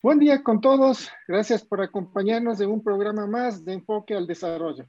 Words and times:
Buen 0.00 0.20
día 0.20 0.44
con 0.44 0.60
todos. 0.60 1.10
Gracias 1.26 1.64
por 1.64 1.80
acompañarnos 1.82 2.60
en 2.60 2.70
un 2.70 2.84
programa 2.84 3.26
más 3.26 3.64
de 3.64 3.72
enfoque 3.72 4.14
al 4.14 4.28
desarrollo. 4.28 4.86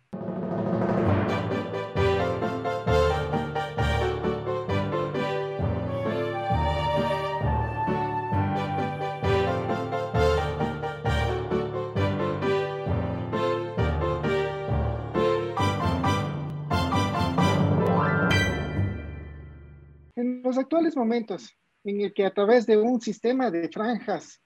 En 20.16 20.44
los 20.44 20.60
actuales 20.60 20.96
momentos 20.96 21.58
en 21.84 22.02
el 22.02 22.14
que 22.14 22.28
a 22.28 22.34
través 22.36 22.68
de 22.68 22.78
un 22.78 23.02
sistema 23.02 23.50
de 23.50 23.70
franjas 23.70 24.40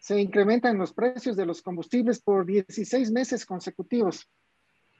se 0.00 0.18
incrementan 0.18 0.78
los 0.78 0.94
precios 0.94 1.36
de 1.36 1.44
los 1.44 1.60
combustibles 1.60 2.20
por 2.22 2.46
16 2.46 3.12
meses 3.12 3.44
consecutivos, 3.44 4.26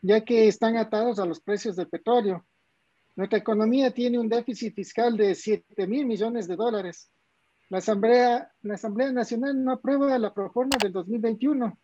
ya 0.03 0.23
que 0.25 0.47
están 0.47 0.77
atados 0.77 1.19
a 1.19 1.25
los 1.25 1.41
precios 1.41 1.75
del 1.75 1.89
petróleo. 1.89 2.47
Nuestra 3.17 3.39
economía 3.39 3.93
tiene 3.93 4.19
un 4.19 4.29
déficit 4.29 4.75
fiscal 4.75 5.17
de 5.17 5.35
7 5.35 5.87
mil 5.87 6.07
millones 6.07 6.47
de 6.47 6.55
dólares. 6.55 7.11
La 7.71 7.79
Asamblea, 7.79 8.53
la 8.61 8.75
Asamblea 8.75 9.11
Nacional 9.11 9.65
no 9.65 9.73
aprueba 9.73 10.19
la 10.19 10.35
proforma 10.35 10.77
del 10.81 10.93
2021, 10.93 11.79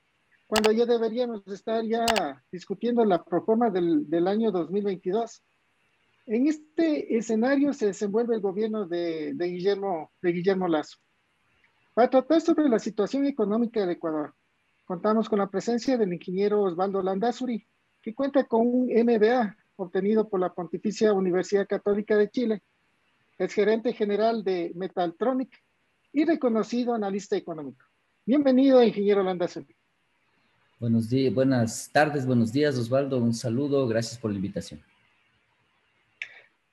cuando 0.46 0.72
ya 0.72 0.84
deberíamos 0.84 1.46
estar 1.48 1.82
ya 1.84 2.04
discutiendo 2.52 3.02
la 3.04 3.24
proforma 3.24 3.70
del, 3.70 4.08
del 4.10 4.28
año 4.28 4.52
2022. 4.52 5.42
En 6.26 6.48
este 6.48 7.16
escenario 7.16 7.72
se 7.72 7.86
desenvuelve 7.86 8.34
el 8.34 8.42
gobierno 8.42 8.86
de, 8.86 9.32
de, 9.34 9.46
Guillermo, 9.46 10.12
de 10.20 10.32
Guillermo 10.32 10.68
Lazo. 10.68 10.98
Para 11.96 12.10
tratar 12.10 12.42
sobre 12.42 12.68
la 12.68 12.78
situación 12.78 13.24
económica 13.24 13.86
de 13.86 13.94
Ecuador, 13.94 14.34
contamos 14.84 15.30
con 15.30 15.38
la 15.38 15.48
presencia 15.48 15.96
del 15.96 16.12
ingeniero 16.12 16.60
Osvaldo 16.60 17.00
Landazuri, 17.02 17.66
que 18.02 18.14
cuenta 18.14 18.44
con 18.44 18.66
un 18.66 18.88
MBA 18.88 19.56
obtenido 19.76 20.28
por 20.28 20.40
la 20.40 20.52
Pontificia 20.52 21.14
Universidad 21.14 21.66
Católica 21.66 22.14
de 22.14 22.28
Chile. 22.28 22.62
Es 23.38 23.54
gerente 23.54 23.94
general 23.94 24.44
de 24.44 24.72
Metaltronic 24.74 25.48
y 26.12 26.26
reconocido 26.26 26.92
analista 26.92 27.34
económico. 27.34 27.86
Bienvenido, 28.26 28.82
ingeniero 28.82 29.22
Landazuri. 29.22 29.74
Buenos 30.78 31.08
días, 31.08 31.32
buenas 31.32 31.88
tardes, 31.90 32.26
buenos 32.26 32.52
días, 32.52 32.76
Osvaldo. 32.76 33.16
Un 33.16 33.32
saludo, 33.32 33.88
gracias 33.88 34.18
por 34.18 34.30
la 34.30 34.36
invitación. 34.36 34.82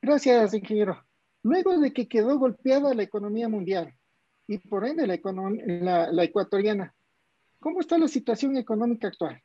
Gracias, 0.02 0.54
ingeniero. 0.54 1.02
Luego 1.44 1.80
de 1.80 1.94
que 1.94 2.10
quedó 2.10 2.38
golpeada 2.38 2.94
la 2.94 3.04
economía 3.04 3.48
mundial 3.48 3.96
y 4.48 4.58
por 4.58 4.86
ende 4.86 5.08
la, 5.08 5.20
la, 5.82 6.12
la 6.12 6.24
ecuatoriana. 6.24 6.94
¿Cómo 7.60 7.80
está 7.80 7.98
la 7.98 8.08
situación 8.08 8.58
económica 8.58 9.08
actual? 9.08 9.42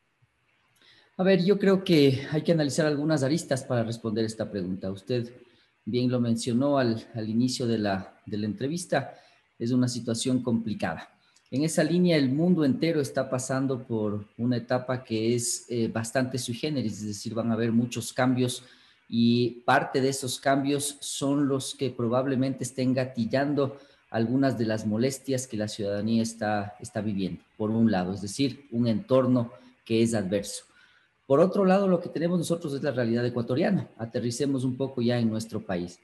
A 1.17 1.23
ver, 1.23 1.45
yo 1.45 1.59
creo 1.59 1.83
que 1.83 2.27
hay 2.31 2.43
que 2.43 2.53
analizar 2.53 2.87
algunas 2.87 3.23
aristas 3.23 3.65
para 3.65 3.83
responder 3.83 4.25
esta 4.25 4.51
pregunta. 4.51 4.91
Usted 4.91 5.33
bien 5.85 6.11
lo 6.11 6.21
mencionó 6.21 6.79
al, 6.79 7.05
al 7.15 7.29
inicio 7.29 7.67
de 7.67 7.79
la, 7.79 8.21
de 8.27 8.37
la, 8.37 8.47
entrevista, 8.47 9.15
es 9.59 9.73
una 9.73 9.89
situación 9.89 10.43
complicada. 10.43 11.09
En 11.51 11.65
esa 11.65 11.83
línea, 11.83 12.17
el 12.17 12.31
mundo 12.31 12.65
entero 12.65 13.01
está 13.01 13.29
pasando 13.31 13.87
por 13.87 14.29
una 14.37 14.59
etapa 14.59 15.03
que 15.03 15.35
es 15.35 15.65
eh, 15.69 15.89
bastante 15.89 16.39
sui 16.39 16.55
generis, 16.55 17.01
es 17.01 17.07
decir, 17.07 17.35
van 17.35 17.51
a 17.51 17.55
haber 17.55 17.73
muchos 17.73 18.13
cambios 18.13 18.63
y 19.09 19.63
parte 19.65 20.01
de 20.01 20.11
esos 20.11 20.39
cambios 20.39 20.99
son 21.01 21.49
los 21.49 21.75
que 21.75 21.91
probablemente 21.91 22.65
estén 22.65 22.93
gatillando 22.93 23.79
algunas 24.11 24.59
de 24.59 24.67
las 24.67 24.87
molestias 24.87 25.47
que 25.47 25.57
la 25.57 25.69
ciudadanía 25.69 26.23
está, 26.23 26.77
está 26.81 27.01
viviendo, 27.01 27.43
por 27.57 27.71
un 27.71 27.91
lado, 27.91 28.15
es 28.15 28.23
decir, 28.23 28.67
un 28.71 28.87
entorno 28.87 29.53
que 29.85 30.03
es 30.03 30.15
adverso. 30.15 30.65
Por 31.27 31.41
otro 31.41 31.67
lado, 31.67 31.89
lo 31.89 32.01
que 32.01 32.09
tenemos 32.09 32.39
nosotros 32.39 32.73
es 32.73 32.83
la 32.83 32.91
realidad 32.91 33.27
ecuatoriana. 33.27 33.89
Aterricemos 33.99 34.65
un 34.65 34.79
poco 34.79 35.03
ya 35.03 35.19
en 35.19 35.29
nuestro 35.29 35.61
país. 35.61 36.01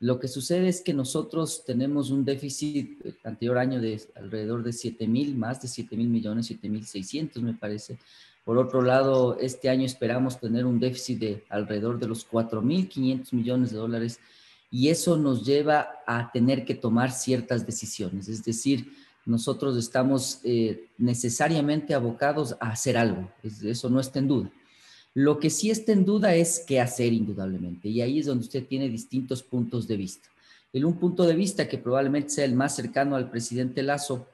Lo 0.00 0.18
que 0.18 0.26
sucede 0.26 0.68
es 0.68 0.80
que 0.82 0.92
nosotros 0.92 1.64
tenemos 1.64 2.10
un 2.10 2.24
déficit 2.24 3.00
el 3.04 3.16
anterior 3.22 3.56
año 3.56 3.80
de 3.80 4.02
alrededor 4.16 4.64
de 4.64 4.72
7 4.72 5.06
mil, 5.06 5.36
más 5.36 5.62
de 5.62 5.68
7 5.68 5.96
mil 5.96 6.08
millones, 6.08 6.46
7 6.46 6.68
mil 6.68 6.84
600 6.84 7.40
me 7.42 7.54
parece. 7.54 7.98
Por 8.44 8.58
otro 8.58 8.82
lado, 8.82 9.38
este 9.38 9.70
año 9.70 9.86
esperamos 9.86 10.40
tener 10.40 10.66
un 10.66 10.80
déficit 10.80 11.18
de 11.20 11.44
alrededor 11.48 11.98
de 11.98 12.08
los 12.08 12.24
4 12.24 12.60
mil 12.60 12.88
500 12.88 13.32
millones 13.32 13.70
de 13.70 13.78
dólares 13.78 14.18
y 14.74 14.88
eso 14.88 15.16
nos 15.16 15.46
lleva 15.46 16.00
a 16.04 16.32
tener 16.32 16.64
que 16.64 16.74
tomar 16.74 17.12
ciertas 17.12 17.64
decisiones. 17.64 18.26
Es 18.26 18.44
decir, 18.44 18.92
nosotros 19.24 19.76
estamos 19.76 20.40
eh, 20.42 20.88
necesariamente 20.98 21.94
abocados 21.94 22.56
a 22.58 22.70
hacer 22.70 22.96
algo, 22.96 23.30
eso 23.62 23.88
no 23.88 24.00
está 24.00 24.18
en 24.18 24.26
duda. 24.26 24.50
Lo 25.14 25.38
que 25.38 25.48
sí 25.48 25.70
está 25.70 25.92
en 25.92 26.04
duda 26.04 26.34
es 26.34 26.64
qué 26.66 26.80
hacer 26.80 27.12
indudablemente, 27.12 27.88
y 27.88 28.00
ahí 28.00 28.18
es 28.18 28.26
donde 28.26 28.42
usted 28.42 28.66
tiene 28.66 28.88
distintos 28.88 29.44
puntos 29.44 29.86
de 29.86 29.96
vista. 29.96 30.28
El 30.72 30.84
un 30.86 30.98
punto 30.98 31.22
de 31.22 31.36
vista 31.36 31.68
que 31.68 31.78
probablemente 31.78 32.30
sea 32.30 32.44
el 32.44 32.56
más 32.56 32.74
cercano 32.74 33.14
al 33.14 33.30
presidente 33.30 33.80
Lazo 33.84 34.26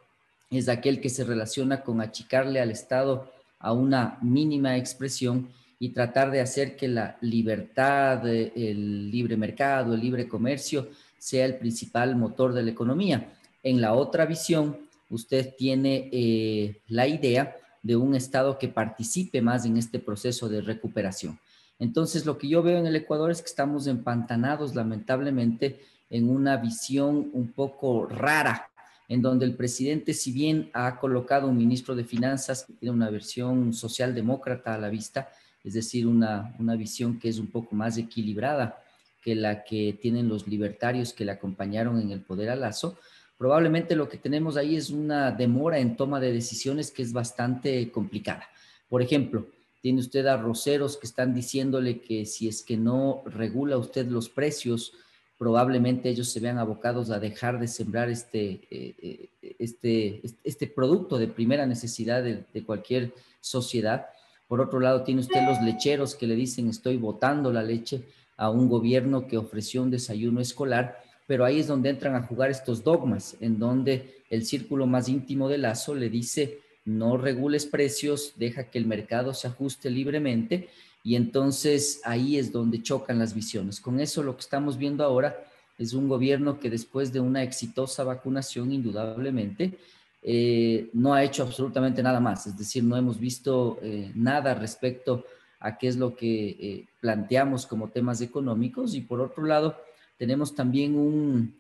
es 0.51 0.71
aquel 0.71 1.03
que 1.03 1.11
se 1.11 1.25
relaciona 1.25 1.83
con 1.83 2.01
achicarle 2.01 2.63
al 2.63 2.71
Estado 2.71 3.31
a 3.59 3.75
una 3.75 4.19
mínima 4.23 4.79
expresión 4.79 5.51
y 5.83 5.89
tratar 5.89 6.31
de 6.31 6.43
hacer 6.43 6.77
que 6.77 6.87
la 6.87 7.17
libertad, 7.23 8.29
el 8.29 9.11
libre 9.11 9.39
mercado, 9.39 9.95
el 9.95 10.01
libre 10.01 10.29
comercio 10.29 10.89
sea 11.19 11.47
el 11.47 11.57
principal 11.57 12.15
motor 12.17 12.53
de 12.53 12.63
la 12.63 12.71
economía. 12.71 13.33
En 13.63 13.81
la 13.81 13.95
otra 13.95 14.27
visión, 14.27 14.77
usted 15.09 15.55
tiene 15.57 16.11
eh, 16.13 16.81
la 16.89 17.09
idea 17.09 17.57
de 17.83 17.97
un 17.97 18.15
Estado 18.15 18.59
que 18.59 18.69
participe 18.69 19.41
más 19.41 19.65
en 19.65 19.79
este 19.79 19.99
proceso 19.99 20.51
de 20.51 20.61
recuperación. 20.61 21.41
Entonces, 21.79 22.27
lo 22.27 22.37
que 22.37 22.49
yo 22.49 22.63
veo 22.63 22.79
en 22.79 22.87
el 22.87 22.97
Ecuador 22.97 23.31
es 23.31 23.41
que 23.41 23.49
estamos 23.49 23.87
empantanados, 23.87 24.75
lamentablemente, 24.75 25.81
en 26.11 26.29
una 26.29 26.59
visión 26.59 27.31
un 27.33 27.53
poco 27.53 28.05
rara, 28.05 28.69
en 29.09 29.23
donde 29.23 29.47
el 29.47 29.55
presidente, 29.55 30.13
si 30.13 30.31
bien 30.31 30.71
ha 30.75 31.01
colocado 31.01 31.49
un 31.49 31.57
ministro 31.57 31.95
de 31.95 32.05
Finanzas 32.05 32.65
que 32.65 32.75
tiene 32.75 32.95
una 32.95 33.09
versión 33.09 33.73
socialdemócrata 33.73 34.75
a 34.75 34.79
la 34.79 34.91
vista, 34.91 35.31
es 35.65 35.75
decir, 35.75 36.07
una, 36.07 36.55
visión 36.77 37.19
que 37.19 37.29
es 37.29 37.39
un 37.39 37.49
poco 37.49 37.75
más 37.75 37.99
equilibrada 37.99 38.83
que 39.23 39.35
la 39.35 39.65
que 39.65 39.99
tienen 40.01 40.29
los 40.29 40.47
libertarios 40.47 41.13
que 41.13 41.25
le 41.25 41.33
acompañaron 41.33 42.01
en 42.01 42.11
el 42.11 42.21
poder 42.21 42.51
a 42.51 42.57
Lazo, 42.57 42.99
probablemente 43.37 43.97
lo 43.97 44.09
que 44.09 44.17
tenemos 44.17 44.57
ahí 44.57 44.77
es 44.77 44.91
una 44.91 45.31
demora 45.31 45.79
en 45.79 45.97
toma 45.97 46.21
de 46.21 46.33
decisiones 46.33 46.91
que 46.91 47.03
es 47.03 47.13
bastante 47.13 47.91
complicada. 47.91 48.49
Por 48.89 49.03
ejemplo, 49.03 49.47
tiene 49.83 50.01
usted 50.01 50.27
a 50.27 50.37
roceros 50.37 50.97
que 50.97 51.07
están 51.07 51.35
diciéndole 51.35 52.01
que 52.01 52.27
si 52.27 52.49
es 52.49 52.63
que 52.63 52.77
no 52.77 53.23
regula 53.27 53.77
usted 53.79 54.07
los 54.07 54.29
precios, 54.29 54.93
probablemente 55.39 56.11
ellos 56.11 56.29
se 56.31 56.41
vean 56.41 56.59
abocados 56.59 57.11
a 57.11 57.19
dejar 57.19 57.59
de 57.59 57.69
sembrar 57.69 58.11
este, 58.11 58.61
eh, 58.71 58.95
eh, 59.43 59.57
este, 59.59 60.21
este 60.45 60.67
producto 60.67 61.19
de 61.19 61.29
primera 61.29 61.67
necesidad 61.67 62.23
de 62.23 62.65
cualquier 62.65 63.15
sociedad. 63.41 64.07
Por 64.51 64.61
otro 64.61 64.81
lado, 64.81 65.05
tiene 65.05 65.21
usted 65.21 65.47
los 65.47 65.63
lecheros 65.63 66.17
que 66.17 66.27
le 66.27 66.35
dicen 66.35 66.69
estoy 66.69 66.97
votando 66.97 67.53
la 67.53 67.63
leche 67.63 68.03
a 68.37 68.51
un 68.51 68.69
gobierno 68.69 69.29
que 69.29 69.37
ofreció 69.37 69.81
un 69.81 69.93
desayuno 69.93 70.41
escolar, 70.41 71.01
pero 71.29 71.45
ahí 71.45 71.61
es 71.61 71.69
donde 71.69 71.89
entran 71.89 72.17
a 72.17 72.25
jugar 72.25 72.51
estos 72.51 72.83
dogmas, 72.83 73.37
en 73.39 73.61
donde 73.61 74.25
el 74.29 74.45
círculo 74.45 74.89
más 74.89 75.09
íntimo 75.09 75.49
de 75.49 75.59
Lazo 75.59 75.95
le 75.95 76.11
dice 76.11 76.59
no 76.85 77.17
regules 77.17 77.65
precios, 77.65 78.33
deja 78.39 78.65
que 78.65 78.79
el 78.79 78.87
mercado 78.87 79.35
se 79.35 79.47
ajuste 79.47 79.89
libremente 79.89 80.69
y 81.05 81.15
entonces 81.15 82.01
ahí 82.03 82.37
es 82.37 82.51
donde 82.51 82.83
chocan 82.83 83.21
las 83.21 83.33
visiones. 83.33 83.81
Con 83.81 84.01
eso 84.01 84.25
lo 84.25 84.35
que 84.35 84.41
estamos 84.41 84.79
viendo 84.79 85.05
ahora 85.05 85.45
es 85.79 85.93
un 85.93 86.09
gobierno 86.09 86.59
que 86.59 86.71
después 86.71 87.13
de 87.13 87.21
una 87.21 87.45
exitosa 87.45 88.03
vacunación, 88.03 88.73
indudablemente, 88.73 89.79
eh, 90.23 90.91
no 90.93 91.15
ha 91.15 91.25
hecho 91.25 91.43
absolutamente 91.43 92.03
nada 92.03 92.21
más, 92.21 92.47
es 92.47 92.57
decir, 92.57 92.85
no 92.85 92.97
hemos 92.97 93.19
visto 93.19 93.79
eh, 93.83 94.13
nada 94.15 94.55
respecto 94.55 95.25
a 95.61 95.79
qué 95.79 95.89
es 95.89 95.97
lo 95.97 96.15
que 96.15 96.49
eh, 96.51 96.89
planteamos 97.01 97.67
como 97.67 97.89
temas 97.89 98.21
económicos 98.21 98.95
y 98.95 99.01
por 99.01 99.21
otro 99.21 99.45
lado 99.45 99.77
tenemos 100.19 100.55
también 100.55 100.97
un, 100.97 101.55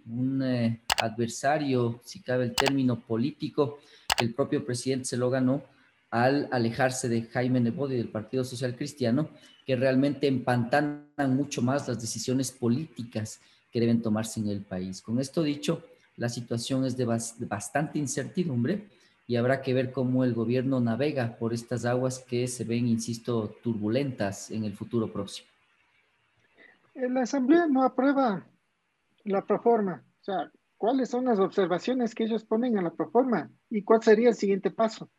adversario, 1.00 2.00
si 2.05 2.20
cabe 2.20 2.44
el 2.44 2.55
término 2.55 3.00
político, 3.00 3.79
el 4.20 4.34
propio 4.34 4.67
presidente 4.67 5.06
se 5.06 5.17
lo 5.17 5.31
ganó 5.31 5.62
al 6.11 6.46
alejarse 6.52 7.08
de 7.08 7.23
Jaime 7.23 7.61
Nebodi 7.61 7.96
del 7.96 8.11
Partido 8.11 8.44
Social 8.44 8.76
Cristiano, 8.76 9.31
que 9.64 9.76
realmente 9.76 10.26
empantanan 10.26 11.37
mucho 11.37 11.62
más 11.62 11.88
las 11.88 11.99
decisiones 11.99 12.52
políticas 12.52 13.40
que 13.70 13.81
deben 13.81 14.02
tomarse 14.02 14.40
en 14.40 14.49
el 14.49 14.61
país. 14.61 15.00
Con 15.00 15.20
esto 15.20 15.43
dicho, 15.43 15.82
la 16.20 16.28
situación 16.28 16.84
es 16.84 16.96
de, 16.96 17.05
bastante 17.05 17.99
incertidumbre 17.99 18.87
y 19.26 19.34
habrá 19.34 19.61
que 19.61 19.75
ver 19.75 19.90
cómo 19.90 20.22
el 20.22 20.34
gobierno 20.34 20.78
navega 20.78 21.37
por 21.37 21.52
estas 21.52 21.84
aguas 21.84 22.20
que 22.20 22.46
se 22.46 22.62
ven, 22.62 22.87
insisto, 22.87 23.56
turbulentas 23.62 24.52
en 24.52 24.64
el 24.64 24.75
futuro 24.75 25.12
próximo. 25.12 25.49
La 26.94 27.22
Asamblea 27.22 27.67
no 27.67 27.82
aprueba 27.82 28.46
la 29.25 29.44
proforma, 29.44 30.05
o 30.20 30.25
sea, 30.25 30.52
¿Cuáles 30.81 31.11
son 31.11 31.26
las 31.26 31.38
observaciones 31.38 32.14
que 32.14 32.25
ellos 32.25 32.43
ponen 32.43 32.78
a 32.78 32.81
la 32.81 32.94
proforma 32.94 33.50
y 33.69 33.82
cuál 33.82 34.02
sería 34.02 34.31
el 34.31 34.34
siguiente 34.34 34.70
paso? 34.70 35.11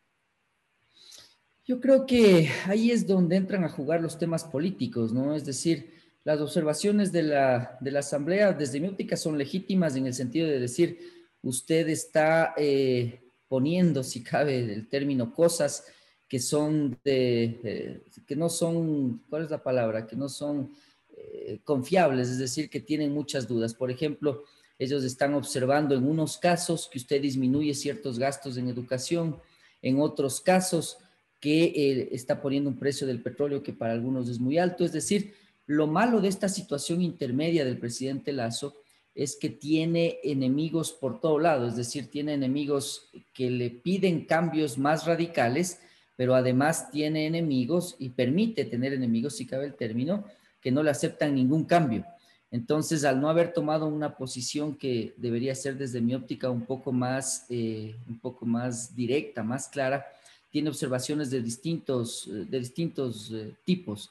Yo 1.63 1.79
creo 1.79 2.07
que 2.07 2.49
ahí 2.65 2.89
es 2.89 3.05
donde 3.05 3.35
entran 3.35 3.63
a 3.63 3.69
jugar 3.69 4.01
los 4.01 4.17
temas 4.17 4.43
políticos, 4.43 5.13
¿no? 5.13 5.35
Es 5.35 5.45
decir, 5.45 6.00
las 6.23 6.39
observaciones 6.39 7.11
de 7.11 7.23
la, 7.23 7.77
de 7.81 7.91
la 7.91 7.99
Asamblea, 7.99 8.53
desde 8.53 8.79
mi 8.79 8.87
óptica, 8.87 9.17
son 9.17 9.37
legítimas 9.37 9.95
en 9.95 10.05
el 10.05 10.13
sentido 10.13 10.47
de 10.47 10.59
decir, 10.59 10.99
usted 11.41 11.89
está 11.89 12.53
eh, 12.57 13.21
poniendo, 13.47 14.03
si 14.03 14.23
cabe 14.23 14.59
el 14.59 14.87
término, 14.87 15.33
cosas 15.33 15.85
que 16.27 16.39
son 16.39 16.97
de, 17.03 18.03
que 18.25 18.35
no 18.35 18.49
son, 18.49 19.23
¿cuál 19.29 19.43
es 19.43 19.49
la 19.49 19.61
palabra? 19.61 20.07
Que 20.07 20.15
no 20.15 20.29
son 20.29 20.71
eh, 21.17 21.59
confiables, 21.63 22.29
es 22.29 22.37
decir, 22.37 22.69
que 22.69 22.79
tienen 22.79 23.11
muchas 23.11 23.47
dudas. 23.47 23.73
Por 23.73 23.91
ejemplo, 23.91 24.45
ellos 24.79 25.03
están 25.03 25.33
observando 25.33 25.93
en 25.95 26.07
unos 26.07 26.37
casos 26.37 26.87
que 26.89 26.99
usted 26.99 27.21
disminuye 27.21 27.73
ciertos 27.73 28.17
gastos 28.17 28.57
en 28.57 28.69
educación, 28.69 29.37
en 29.81 29.99
otros 29.99 30.39
casos 30.39 30.99
que 31.39 31.65
eh, 31.65 32.09
está 32.11 32.41
poniendo 32.41 32.69
un 32.69 32.77
precio 32.77 33.05
del 33.05 33.21
petróleo 33.21 33.61
que 33.61 33.73
para 33.73 33.93
algunos 33.93 34.29
es 34.29 34.39
muy 34.39 34.57
alto. 34.57 34.85
Es 34.85 34.93
decir, 34.93 35.33
lo 35.71 35.87
malo 35.87 36.19
de 36.19 36.27
esta 36.27 36.49
situación 36.49 37.01
intermedia 37.01 37.63
del 37.63 37.77
presidente 37.77 38.33
Lazo 38.33 38.75
es 39.15 39.37
que 39.37 39.49
tiene 39.49 40.19
enemigos 40.21 40.91
por 40.91 41.21
todo 41.21 41.39
lado, 41.39 41.65
es 41.65 41.77
decir, 41.77 42.09
tiene 42.09 42.33
enemigos 42.33 43.09
que 43.33 43.49
le 43.49 43.69
piden 43.69 44.25
cambios 44.25 44.77
más 44.77 45.05
radicales, 45.05 45.79
pero 46.17 46.35
además 46.35 46.91
tiene 46.91 47.25
enemigos 47.25 47.95
y 47.99 48.09
permite 48.09 48.65
tener 48.65 48.91
enemigos, 48.91 49.37
si 49.37 49.45
cabe 49.45 49.65
el 49.65 49.75
término, 49.75 50.25
que 50.59 50.71
no 50.71 50.83
le 50.83 50.89
aceptan 50.89 51.35
ningún 51.35 51.63
cambio. 51.63 52.05
Entonces, 52.51 53.05
al 53.05 53.21
no 53.21 53.29
haber 53.29 53.53
tomado 53.53 53.87
una 53.87 54.17
posición 54.17 54.75
que 54.75 55.13
debería 55.15 55.55
ser 55.55 55.77
desde 55.77 56.01
mi 56.01 56.13
óptica 56.13 56.49
un 56.49 56.65
poco 56.65 56.91
más, 56.91 57.45
eh, 57.49 57.95
un 58.09 58.19
poco 58.19 58.45
más 58.45 58.93
directa, 58.93 59.41
más 59.41 59.69
clara, 59.69 60.05
tiene 60.49 60.67
observaciones 60.67 61.31
de 61.31 61.41
distintos, 61.41 62.27
de 62.29 62.59
distintos 62.59 63.31
eh, 63.31 63.53
tipos 63.63 64.09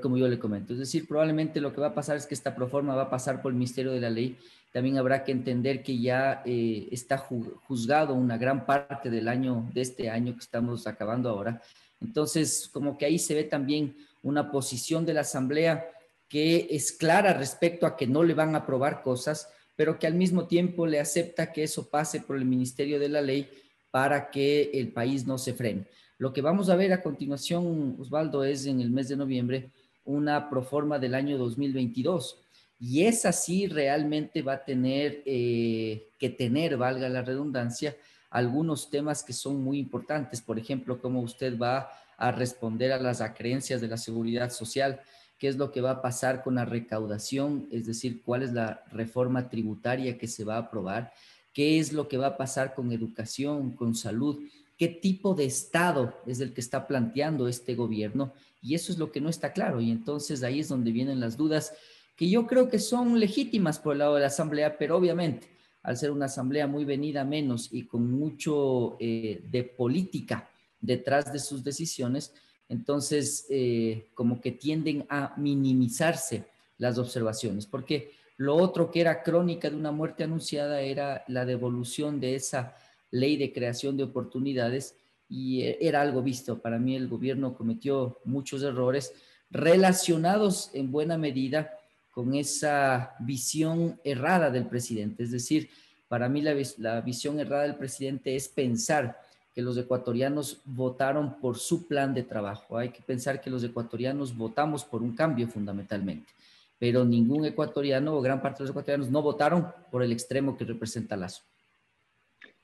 como, 0.00 0.16
yo 0.16 0.28
le 0.28 0.38
comento. 0.38 0.72
Es 0.72 0.78
decir, 0.78 1.06
probablemente 1.06 1.60
lo 1.60 1.72
que 1.72 1.80
va 1.80 1.88
a 1.88 1.94
pasar 1.94 2.16
es 2.16 2.26
que 2.26 2.34
esta 2.34 2.54
proforma 2.54 2.94
va 2.94 3.02
a 3.02 3.10
pasar 3.10 3.42
por 3.42 3.52
el 3.52 3.56
Ministerio 3.58 3.92
de 3.92 4.00
la 4.00 4.10
Ley. 4.10 4.36
También 4.72 4.98
habrá 4.98 5.24
que 5.24 5.32
entender 5.32 5.82
que 5.82 5.98
ya 5.98 6.42
eh, 6.44 6.88
está 6.90 7.18
juzgado 7.18 8.14
una 8.14 8.36
gran 8.36 8.66
parte 8.66 9.10
del 9.10 9.28
año, 9.28 9.68
de 9.72 9.80
este 9.80 10.10
año 10.10 10.34
que 10.34 10.40
estamos 10.40 10.86
acabando 10.86 11.30
ahora. 11.30 11.62
Entonces, 12.00 12.68
como 12.72 12.96
que 12.96 13.06
ahí 13.06 13.18
se 13.18 13.34
ve 13.34 13.44
también 13.44 13.96
una 14.22 14.50
posición 14.50 15.06
de 15.06 15.14
la 15.14 15.22
Asamblea 15.22 15.86
que 16.28 16.68
es 16.70 16.92
clara 16.92 17.32
respecto 17.32 17.86
a 17.86 17.96
que 17.96 18.06
no 18.06 18.22
le 18.22 18.34
van 18.34 18.54
a 18.54 18.58
aprobar 18.58 19.02
cosas, 19.02 19.48
pero 19.76 19.98
que 19.98 20.06
al 20.06 20.14
mismo 20.14 20.46
tiempo 20.46 20.86
le 20.86 21.00
acepta 21.00 21.52
que 21.52 21.62
eso 21.62 21.88
pase 21.88 22.20
por 22.20 22.36
el 22.36 22.44
Ministerio 22.44 22.98
de 22.98 23.08
la 23.08 23.22
Ley 23.22 23.48
para 23.90 24.30
que 24.30 24.70
el 24.74 24.92
país 24.92 25.26
no 25.26 25.38
se 25.38 25.54
frene. 25.54 25.86
Lo 26.18 26.32
que 26.32 26.42
vamos 26.42 26.68
a 26.68 26.74
ver 26.74 26.92
a 26.92 27.00
continuación, 27.00 27.94
Osvaldo, 28.00 28.42
es 28.42 28.66
en 28.66 28.80
el 28.80 28.90
mes 28.90 29.08
de 29.08 29.16
noviembre 29.16 29.70
una 30.04 30.50
proforma 30.50 30.98
del 30.98 31.14
año 31.14 31.38
2022. 31.38 32.40
Y 32.80 33.04
esa 33.04 33.30
sí 33.30 33.68
realmente 33.68 34.42
va 34.42 34.54
a 34.54 34.64
tener 34.64 35.22
eh, 35.24 36.08
que 36.18 36.28
tener, 36.28 36.76
valga 36.76 37.08
la 37.08 37.22
redundancia, 37.22 37.96
algunos 38.30 38.90
temas 38.90 39.22
que 39.22 39.32
son 39.32 39.62
muy 39.62 39.78
importantes. 39.78 40.40
Por 40.40 40.58
ejemplo, 40.58 41.00
cómo 41.00 41.20
usted 41.20 41.56
va 41.56 41.88
a 42.16 42.32
responder 42.32 42.90
a 42.90 42.98
las 42.98 43.20
acreencias 43.20 43.80
de 43.80 43.86
la 43.86 43.96
seguridad 43.96 44.50
social, 44.50 45.00
qué 45.38 45.46
es 45.46 45.56
lo 45.56 45.70
que 45.70 45.80
va 45.80 45.92
a 45.92 46.02
pasar 46.02 46.42
con 46.42 46.56
la 46.56 46.64
recaudación, 46.64 47.68
es 47.70 47.86
decir, 47.86 48.22
cuál 48.24 48.42
es 48.42 48.52
la 48.52 48.82
reforma 48.90 49.48
tributaria 49.48 50.18
que 50.18 50.26
se 50.26 50.42
va 50.42 50.56
a 50.56 50.62
aprobar, 50.62 51.12
qué 51.52 51.78
es 51.78 51.92
lo 51.92 52.08
que 52.08 52.18
va 52.18 52.26
a 52.26 52.36
pasar 52.36 52.74
con 52.74 52.90
educación, 52.90 53.70
con 53.76 53.94
salud 53.94 54.40
qué 54.78 54.88
tipo 54.88 55.34
de 55.34 55.44
Estado 55.44 56.14
es 56.26 56.40
el 56.40 56.54
que 56.54 56.60
está 56.60 56.86
planteando 56.86 57.48
este 57.48 57.74
gobierno 57.74 58.32
y 58.62 58.74
eso 58.74 58.92
es 58.92 58.98
lo 58.98 59.10
que 59.12 59.20
no 59.20 59.28
está 59.28 59.52
claro 59.52 59.80
y 59.80 59.90
entonces 59.90 60.42
ahí 60.42 60.60
es 60.60 60.68
donde 60.68 60.92
vienen 60.92 61.20
las 61.20 61.36
dudas 61.36 61.72
que 62.16 62.30
yo 62.30 62.46
creo 62.46 62.68
que 62.68 62.78
son 62.78 63.20
legítimas 63.20 63.78
por 63.78 63.92
el 63.92 64.00
lado 64.00 64.14
de 64.14 64.22
la 64.22 64.26
Asamblea, 64.28 64.78
pero 64.78 64.96
obviamente 64.96 65.48
al 65.82 65.96
ser 65.96 66.10
una 66.10 66.26
Asamblea 66.26 66.66
muy 66.66 66.84
venida 66.84 67.24
menos 67.24 67.68
y 67.72 67.84
con 67.86 68.10
mucho 68.10 68.96
eh, 69.00 69.42
de 69.50 69.64
política 69.64 70.48
detrás 70.80 71.32
de 71.32 71.38
sus 71.38 71.62
decisiones, 71.64 72.32
entonces 72.68 73.46
eh, 73.50 74.08
como 74.14 74.40
que 74.40 74.52
tienden 74.52 75.06
a 75.08 75.34
minimizarse 75.36 76.44
las 76.76 76.98
observaciones, 76.98 77.66
porque 77.66 78.12
lo 78.36 78.56
otro 78.56 78.90
que 78.90 79.00
era 79.00 79.22
crónica 79.22 79.70
de 79.70 79.76
una 79.76 79.90
muerte 79.90 80.24
anunciada 80.24 80.80
era 80.80 81.24
la 81.26 81.44
devolución 81.44 82.20
de 82.20 82.36
esa 82.36 82.76
ley 83.10 83.36
de 83.36 83.52
creación 83.52 83.96
de 83.96 84.04
oportunidades 84.04 84.96
y 85.28 85.62
eh, 85.62 85.78
era 85.80 86.00
algo 86.00 86.22
visto. 86.22 86.58
Para 86.58 86.78
mí 86.78 86.96
el 86.96 87.08
gobierno 87.08 87.54
cometió 87.54 88.18
muchos 88.24 88.62
errores 88.62 89.12
relacionados 89.50 90.70
en 90.74 90.90
buena 90.90 91.16
medida 91.16 91.70
con 92.12 92.34
esa 92.34 93.14
visión 93.20 94.00
errada 94.04 94.50
del 94.50 94.66
presidente. 94.66 95.22
Es 95.22 95.30
decir, 95.30 95.70
para 96.08 96.28
mí 96.28 96.42
la, 96.42 97.00
visión 97.00 97.38
errada 97.38 97.62
del 97.62 97.76
presidente 97.76 98.34
es 98.34 98.48
pensar 98.48 99.20
que 99.54 99.62
los 99.62 99.76
ecuatorianos 99.76 100.60
votaron 100.64 101.38
por 101.38 101.58
su 101.58 101.86
plan 101.86 102.14
de 102.14 102.22
trabajo. 102.22 102.76
Hay 102.78 102.90
que 102.90 103.02
pensar 103.02 103.40
que 103.40 103.50
los 103.50 103.62
ecuatorianos 103.62 104.36
votamos 104.36 104.84
por 104.84 105.02
un 105.02 105.14
cambio 105.14 105.48
fundamentalmente, 105.48 106.32
pero 106.78 107.04
ningún 107.04 107.44
ecuatoriano 107.44 108.16
o 108.16 108.22
gran 108.22 108.40
parte 108.40 108.58
de 108.58 108.64
los 108.64 108.70
ecuatorianos 108.70 109.10
no 109.10 109.22
votaron 109.22 109.68
por 109.90 110.02
el 110.02 110.12
extremo 110.12 110.56
que 110.56 110.64
representa 110.64 111.16
Lazo. 111.16 111.42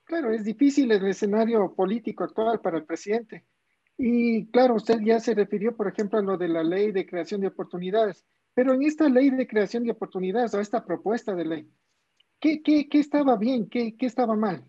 Claro, 0.05 0.33
es 0.33 0.45
difícil 0.45 0.93
el 0.93 1.06
escenario 1.06 1.75
político 1.75 2.25
actual 2.25 2.61
para 2.61 2.79
el 2.79 2.85
presidente. 2.85 3.45
Y 3.97 4.47
claro, 4.51 4.75
usted 4.75 5.01
ya 5.01 5.19
se 5.21 5.35
refirió, 5.35 5.77
por 5.77 5.89
ejemplo, 5.89 6.19
a 6.19 6.23
lo 6.23 6.37
de 6.37 6.49
la 6.49 6.62
ley 6.62 6.93
de 6.93 7.06
creación 7.06 7.41
de 7.41 7.47
oportunidades, 7.47 8.25
pero 8.53 8.75
en 8.75 8.83
esta 8.83 9.09
ley 9.09 9.31
de 9.31 9.47
creación 9.47 9.85
de 9.85 9.93
oportunidades 9.93 10.53
o 10.55 10.61
esta 10.61 10.85
propuesta 10.85 11.35
de 11.35 11.45
ley, 11.45 11.69
¿qué, 12.39 12.62
qué, 12.62 12.89
qué 12.89 12.99
estaba 12.99 13.37
bien? 13.37 13.69
¿Qué, 13.69 13.97
¿Qué, 13.97 14.06
estaba 14.06 14.37
mal? 14.37 14.65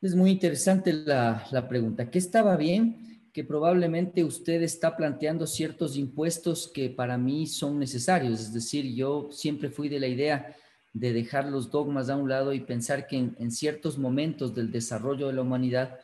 Es 0.00 0.16
muy 0.16 0.30
interesante 0.30 0.92
la, 0.92 1.46
la 1.52 1.68
pregunta. 1.68 2.10
¿Qué 2.10 2.18
estaba 2.18 2.56
bien? 2.56 3.30
Que 3.32 3.44
probablemente 3.44 4.24
usted 4.24 4.62
está 4.62 4.96
planteando 4.96 5.46
ciertos 5.46 5.96
impuestos 5.96 6.70
que 6.74 6.90
para 6.90 7.16
mí 7.16 7.46
son 7.46 7.78
necesarios. 7.78 8.40
Es 8.40 8.52
decir, 8.52 8.92
yo 8.94 9.28
siempre 9.30 9.70
fui 9.70 9.88
de 9.88 10.00
la 10.00 10.08
idea 10.08 10.56
de 10.94 11.12
dejar 11.12 11.46
los 11.48 11.70
dogmas 11.70 12.10
a 12.10 12.16
un 12.16 12.28
lado 12.28 12.52
y 12.52 12.60
pensar 12.60 13.06
que 13.06 13.16
en, 13.16 13.50
ciertos 13.50 13.98
momentos 13.98 14.54
del 14.54 14.70
desarrollo 14.70 15.28
de 15.28 15.32
la 15.32 15.42
humanidad, 15.42 15.98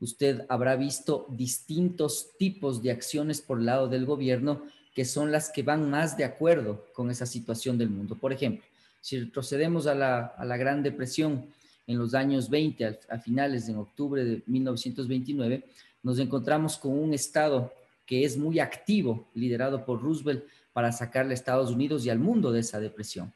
usted 0.00 0.44
habrá 0.48 0.76
visto 0.76 1.26
distintos 1.30 2.36
tipos 2.36 2.82
de 2.82 2.90
acciones 2.90 3.40
por 3.40 3.58
el 3.58 3.66
lado 3.66 3.88
del 3.88 4.06
gobierno 4.06 4.62
que 4.92 5.04
son 5.04 5.32
las 5.32 5.50
que 5.50 5.62
van 5.62 5.90
más 5.90 6.16
de 6.16 6.24
acuerdo 6.24 6.86
con 6.92 7.10
esa 7.10 7.26
situación 7.26 7.78
del 7.78 7.90
mundo. 7.90 8.16
Por 8.16 8.32
ejemplo, 8.32 8.64
si 9.00 9.24
procedemos 9.26 9.86
a 9.86 9.94
la, 9.94 10.56
Gran 10.56 10.82
Depresión 10.82 11.46
en 11.86 11.98
los 11.98 12.14
años 12.14 12.48
20, 12.48 13.00
a, 13.08 13.18
finales 13.18 13.66
de 13.66 13.74
octubre 13.74 14.24
de 14.24 14.42
1929, 14.46 15.64
nos 16.02 16.18
encontramos 16.18 16.76
con 16.76 16.92
un 16.92 17.12
Estado 17.12 17.72
que 18.06 18.24
es 18.24 18.36
muy 18.36 18.58
activo, 18.60 19.28
liderado 19.34 19.84
por 19.84 20.02
Roosevelt, 20.02 20.44
para 20.72 20.92
sacarle 20.92 21.32
a 21.32 21.34
Estados 21.34 21.70
Unidos 21.70 22.04
y 22.04 22.10
al 22.10 22.18
mundo 22.18 22.52
de 22.52 22.60
esa 22.60 22.80
depresión 22.80 23.32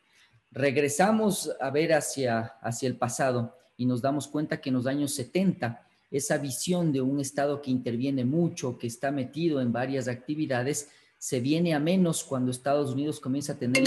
regresamos 0.50 1.50
a 1.61 1.71
ver 1.71 1.93
hacia, 1.93 2.55
hacia 2.61 2.88
el 2.88 2.97
pasado 2.97 3.57
y 3.76 3.87
nos 3.87 4.02
damos 4.02 4.28
cuenta 4.28 4.61
que 4.61 4.71
en 4.71 4.76
los 4.76 4.87
años 4.87 5.14
70 5.14 5.85
esa 6.11 6.38
visión 6.38 6.93
de 6.93 7.00
un 7.00 7.21
Estado 7.21 7.61
que 7.61 7.71
interviene 7.71 8.25
mucho, 8.25 8.78
que 8.78 8.87
está 8.87 9.11
metido 9.11 9.61
en 9.61 9.73
varias 9.73 10.09
actividades, 10.09 10.88
se 11.19 11.40
viene 11.40 11.75
a 11.75 11.81
menos 11.81 12.25
cuando 12.25 12.50
Estados 12.50 12.93
Unidos 12.93 13.21
comienza 13.21 13.52
a 13.52 13.59
tener 13.59 13.83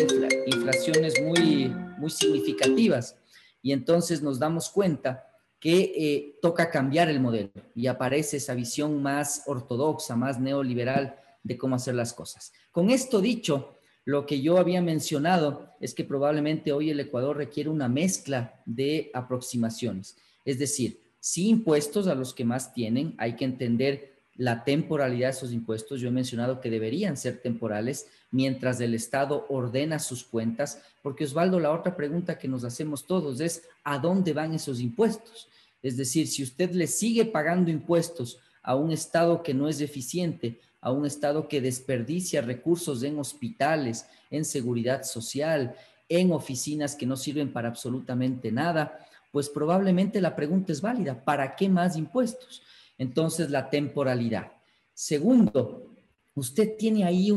inflaciones 0.46 1.22
muy, 1.22 1.70
muy 1.98 2.10
significativas. 2.10 3.16
Y 3.62 3.72
entonces 3.72 4.22
nos 4.22 4.38
damos 4.38 4.70
cuenta 4.70 5.28
que 5.60 5.94
eh, 5.96 6.40
toca 6.42 6.70
cambiar 6.70 7.10
el 7.10 7.20
modelo 7.20 7.52
y 7.76 7.88
aparece 7.88 8.38
esa 8.38 8.54
visión 8.54 9.02
más 9.02 9.44
ortodoxa, 9.46 10.16
más 10.16 10.40
neoliberal 10.40 11.16
de 11.44 11.58
cómo 11.58 11.76
hacer 11.76 11.96
las 11.96 12.14
cosas. 12.14 12.52
Con 12.72 12.90
esto 12.90 13.22
dicho, 13.22 13.76
lo 14.06 14.26
que 14.26 14.42
yo 14.42 14.58
había 14.58 14.82
mencionado 14.82 15.70
es 15.80 15.94
que 15.94 16.04
probablemente 16.04 16.72
hoy 16.72 16.90
el 16.90 17.00
Ecuador 17.00 17.38
requiere 17.38 17.70
una 17.70 17.88
mezcla 17.88 18.62
de 18.66 19.12
aproximaciones, 19.14 20.18
es 20.46 20.60
decir, 20.60 21.00
sí 21.20 21.50
impuestos 21.50 22.08
a 22.08 22.16
los 22.16 22.34
que 22.34 22.46
más 22.46 22.74
tienen, 22.74 23.14
hay 23.18 23.36
que 23.36 23.46
entender 23.46 24.12
la 24.36 24.64
temporalidad 24.64 25.28
de 25.28 25.34
esos 25.34 25.54
impuestos. 25.54 26.02
Yo 26.02 26.08
he 26.08 26.12
mencionado 26.12 26.62
que 26.62 26.72
deberían 26.72 27.16
ser 27.16 27.42
temporales 27.42 28.08
mientras 28.32 28.82
el 28.82 28.96
Estado 28.96 29.46
ordena 29.50 30.00
sus 30.00 30.24
cuentas, 30.24 30.82
porque 31.04 31.26
Osvaldo, 31.26 31.60
la 31.60 31.72
otra 31.72 31.96
pregunta 31.96 32.40
que 32.40 32.48
nos 32.48 32.64
hacemos 32.64 33.06
todos 33.06 33.40
es, 33.40 33.64
¿a 33.84 34.00
dónde 34.00 34.34
van 34.34 34.54
esos 34.54 34.80
impuestos? 34.80 35.48
Es 35.84 35.96
decir, 35.96 36.28
si 36.28 36.42
usted 36.44 36.72
le 36.72 36.88
sigue 36.88 37.26
pagando 37.26 37.70
impuestos 37.70 38.40
a 38.64 38.76
un 38.76 38.92
Estado 38.92 39.44
que 39.44 39.54
no 39.54 39.68
es 39.68 39.82
eficiente, 39.82 40.60
a 40.82 40.92
un 40.92 41.06
Estado 41.06 41.48
que 41.48 41.62
desperdicia 41.62 42.42
recursos 42.42 43.04
en 43.04 43.20
hospitales, 43.20 44.06
en 44.32 44.44
seguridad 44.44 45.04
social, 45.04 45.76
en 46.10 46.32
oficinas 46.32 46.96
que 46.96 47.06
no 47.06 47.16
sirven 47.16 47.54
para 47.54 47.70
absolutamente 47.70 48.52
nada, 48.52 49.00
pues 49.32 49.48
probablemente 49.48 50.20
la 50.20 50.36
pregunta 50.36 50.74
es 50.74 50.82
válida, 50.82 51.24
¿para 51.24 51.56
qué 51.56 51.70
más 51.70 51.96
impuestos? 51.96 52.62
Entonces, 52.98 53.50
la 53.50 53.70
temporalidad. 53.70 54.52
Segundo, 54.94 55.96
usted 56.36 56.76
tiene 56.78 57.06
ahí 57.06 57.32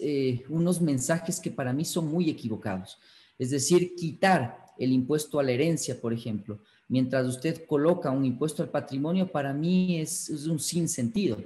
eh, 0.00 0.44
unos 0.48 0.80
mensajes 0.80 1.40
que 1.40 1.50
para 1.50 1.72
mí 1.72 1.84
son 1.84 2.08
muy 2.08 2.28
equivocados. 2.28 2.98
Es 3.38 3.50
decir, 3.50 3.94
quitar 3.94 4.66
el 4.78 4.92
impuesto 4.92 5.38
a 5.38 5.42
la 5.42 5.52
herencia, 5.52 6.00
por 6.00 6.12
ejemplo, 6.12 6.60
mientras 6.88 7.26
usted 7.26 7.64
coloca 7.66 8.10
un 8.10 8.24
impuesto 8.24 8.62
al 8.62 8.68
patrimonio, 8.68 9.30
para 9.30 9.52
mí 9.52 9.98
es, 9.98 10.28
es 10.28 10.46
un 10.46 10.60
sinsentido. 10.60 11.38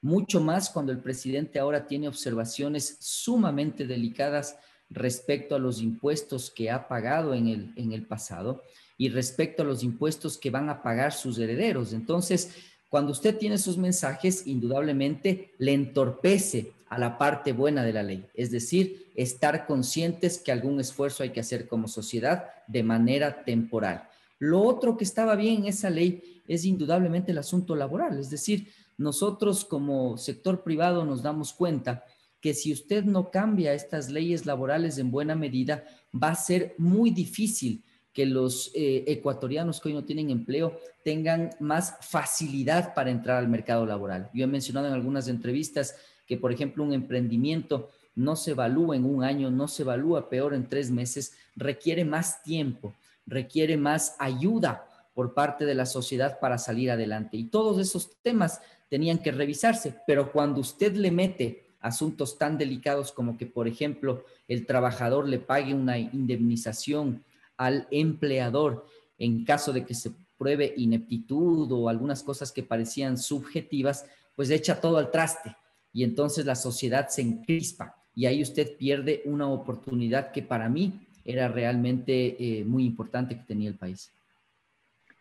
Mucho 0.00 0.40
más 0.40 0.70
cuando 0.70 0.92
el 0.92 0.98
presidente 0.98 1.58
ahora 1.58 1.86
tiene 1.86 2.08
observaciones 2.08 2.96
sumamente 3.00 3.86
delicadas 3.86 4.56
respecto 4.90 5.54
a 5.54 5.58
los 5.58 5.82
impuestos 5.82 6.50
que 6.50 6.70
ha 6.70 6.88
pagado 6.88 7.34
en 7.34 7.48
el, 7.48 7.72
en 7.76 7.92
el 7.92 8.06
pasado 8.06 8.62
y 8.96 9.08
respecto 9.08 9.62
a 9.62 9.66
los 9.66 9.82
impuestos 9.82 10.38
que 10.38 10.50
van 10.50 10.68
a 10.68 10.82
pagar 10.82 11.12
sus 11.12 11.38
herederos. 11.38 11.92
Entonces, 11.92 12.50
cuando 12.88 13.12
usted 13.12 13.36
tiene 13.36 13.56
esos 13.56 13.76
mensajes, 13.76 14.46
indudablemente 14.46 15.52
le 15.58 15.74
entorpece 15.74 16.72
a 16.88 16.98
la 16.98 17.18
parte 17.18 17.52
buena 17.52 17.84
de 17.84 17.92
la 17.92 18.02
ley, 18.02 18.26
es 18.34 18.50
decir, 18.50 19.10
estar 19.14 19.66
conscientes 19.66 20.38
que 20.38 20.52
algún 20.52 20.80
esfuerzo 20.80 21.22
hay 21.22 21.30
que 21.30 21.40
hacer 21.40 21.68
como 21.68 21.86
sociedad 21.86 22.46
de 22.66 22.82
manera 22.82 23.44
temporal. 23.44 24.08
Lo 24.38 24.62
otro 24.62 24.96
que 24.96 25.04
estaba 25.04 25.36
bien 25.36 25.62
en 25.62 25.66
esa 25.66 25.90
ley 25.90 26.42
es 26.46 26.64
indudablemente 26.64 27.32
el 27.32 27.38
asunto 27.38 27.76
laboral, 27.76 28.18
es 28.18 28.30
decir, 28.30 28.68
nosotros 28.98 29.64
como 29.64 30.18
sector 30.18 30.62
privado 30.62 31.04
nos 31.04 31.22
damos 31.22 31.52
cuenta 31.52 32.04
que 32.40 32.52
si 32.52 32.72
usted 32.72 33.04
no 33.04 33.30
cambia 33.30 33.72
estas 33.72 34.10
leyes 34.10 34.44
laborales 34.44 34.98
en 34.98 35.10
buena 35.10 35.34
medida, 35.34 35.84
va 36.12 36.30
a 36.30 36.34
ser 36.34 36.74
muy 36.78 37.10
difícil 37.10 37.84
que 38.12 38.26
los 38.26 38.72
eh, 38.74 39.04
ecuatorianos 39.06 39.80
que 39.80 39.88
hoy 39.88 39.94
no 39.94 40.04
tienen 40.04 40.30
empleo 40.30 40.78
tengan 41.04 41.50
más 41.60 41.96
facilidad 42.00 42.94
para 42.94 43.10
entrar 43.10 43.38
al 43.38 43.48
mercado 43.48 43.86
laboral. 43.86 44.30
Yo 44.34 44.44
he 44.44 44.48
mencionado 44.48 44.88
en 44.88 44.92
algunas 44.92 45.28
entrevistas 45.28 45.94
que, 46.26 46.36
por 46.36 46.52
ejemplo, 46.52 46.82
un 46.84 46.92
emprendimiento 46.92 47.90
no 48.16 48.34
se 48.34 48.50
evalúa 48.50 48.96
en 48.96 49.04
un 49.04 49.22
año, 49.22 49.50
no 49.50 49.68
se 49.68 49.82
evalúa 49.82 50.28
peor 50.28 50.54
en 50.54 50.68
tres 50.68 50.90
meses, 50.90 51.34
requiere 51.54 52.04
más 52.04 52.42
tiempo, 52.42 52.94
requiere 53.26 53.76
más 53.76 54.16
ayuda 54.18 54.84
por 55.14 55.34
parte 55.34 55.64
de 55.64 55.74
la 55.74 55.86
sociedad 55.86 56.38
para 56.40 56.58
salir 56.58 56.90
adelante. 56.90 57.36
Y 57.36 57.44
todos 57.44 57.78
esos 57.78 58.20
temas 58.22 58.60
tenían 58.88 59.18
que 59.18 59.32
revisarse, 59.32 59.94
pero 60.06 60.32
cuando 60.32 60.60
usted 60.60 60.94
le 60.94 61.10
mete 61.10 61.64
asuntos 61.80 62.38
tan 62.38 62.58
delicados 62.58 63.12
como 63.12 63.36
que, 63.36 63.46
por 63.46 63.68
ejemplo, 63.68 64.24
el 64.48 64.66
trabajador 64.66 65.28
le 65.28 65.38
pague 65.38 65.74
una 65.74 65.98
indemnización 65.98 67.22
al 67.56 67.86
empleador 67.90 68.86
en 69.18 69.44
caso 69.44 69.72
de 69.72 69.84
que 69.84 69.94
se 69.94 70.12
pruebe 70.36 70.72
ineptitud 70.76 71.70
o 71.72 71.88
algunas 71.88 72.22
cosas 72.22 72.52
que 72.52 72.62
parecían 72.62 73.18
subjetivas, 73.18 74.06
pues 74.36 74.50
echa 74.50 74.80
todo 74.80 74.98
al 74.98 75.10
traste 75.10 75.56
y 75.92 76.04
entonces 76.04 76.46
la 76.46 76.54
sociedad 76.54 77.08
se 77.08 77.22
encrispa 77.22 77.96
y 78.14 78.26
ahí 78.26 78.42
usted 78.42 78.76
pierde 78.76 79.22
una 79.24 79.48
oportunidad 79.48 80.32
que 80.32 80.42
para 80.42 80.68
mí 80.68 81.06
era 81.24 81.48
realmente 81.48 82.36
eh, 82.38 82.64
muy 82.64 82.84
importante 82.84 83.36
que 83.36 83.42
tenía 83.42 83.68
el 83.68 83.76
país. 83.76 84.10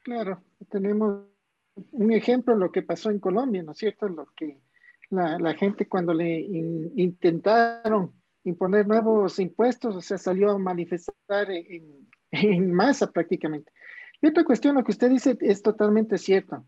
Claro, 0.03 0.41
tenemos 0.69 1.25
un 1.91 2.11
ejemplo 2.11 2.55
lo 2.55 2.71
que 2.71 2.81
pasó 2.81 3.09
en 3.09 3.19
Colombia, 3.19 3.63
¿no 3.63 3.71
es 3.71 3.77
cierto? 3.77 4.07
Lo 4.07 4.27
que 4.35 4.59
la, 5.09 5.53
gente 5.53 5.87
cuando 5.87 6.13
le 6.13 6.39
intentaron 6.39 8.13
imponer 8.43 8.87
nuevos 8.87 9.39
impuestos, 9.39 9.95
o 9.95 10.01
sea, 10.01 10.17
salió 10.17 10.51
a 10.51 10.57
manifestar 10.57 11.49
en, 11.51 12.07
en 12.31 12.73
masa 12.73 13.11
prácticamente. 13.11 13.71
Y 14.21 14.27
otra 14.27 14.43
cuestión, 14.43 14.75
lo 14.75 14.83
que 14.83 14.91
usted 14.91 15.09
dice 15.09 15.37
es 15.41 15.61
totalmente 15.61 16.17
cierto. 16.17 16.65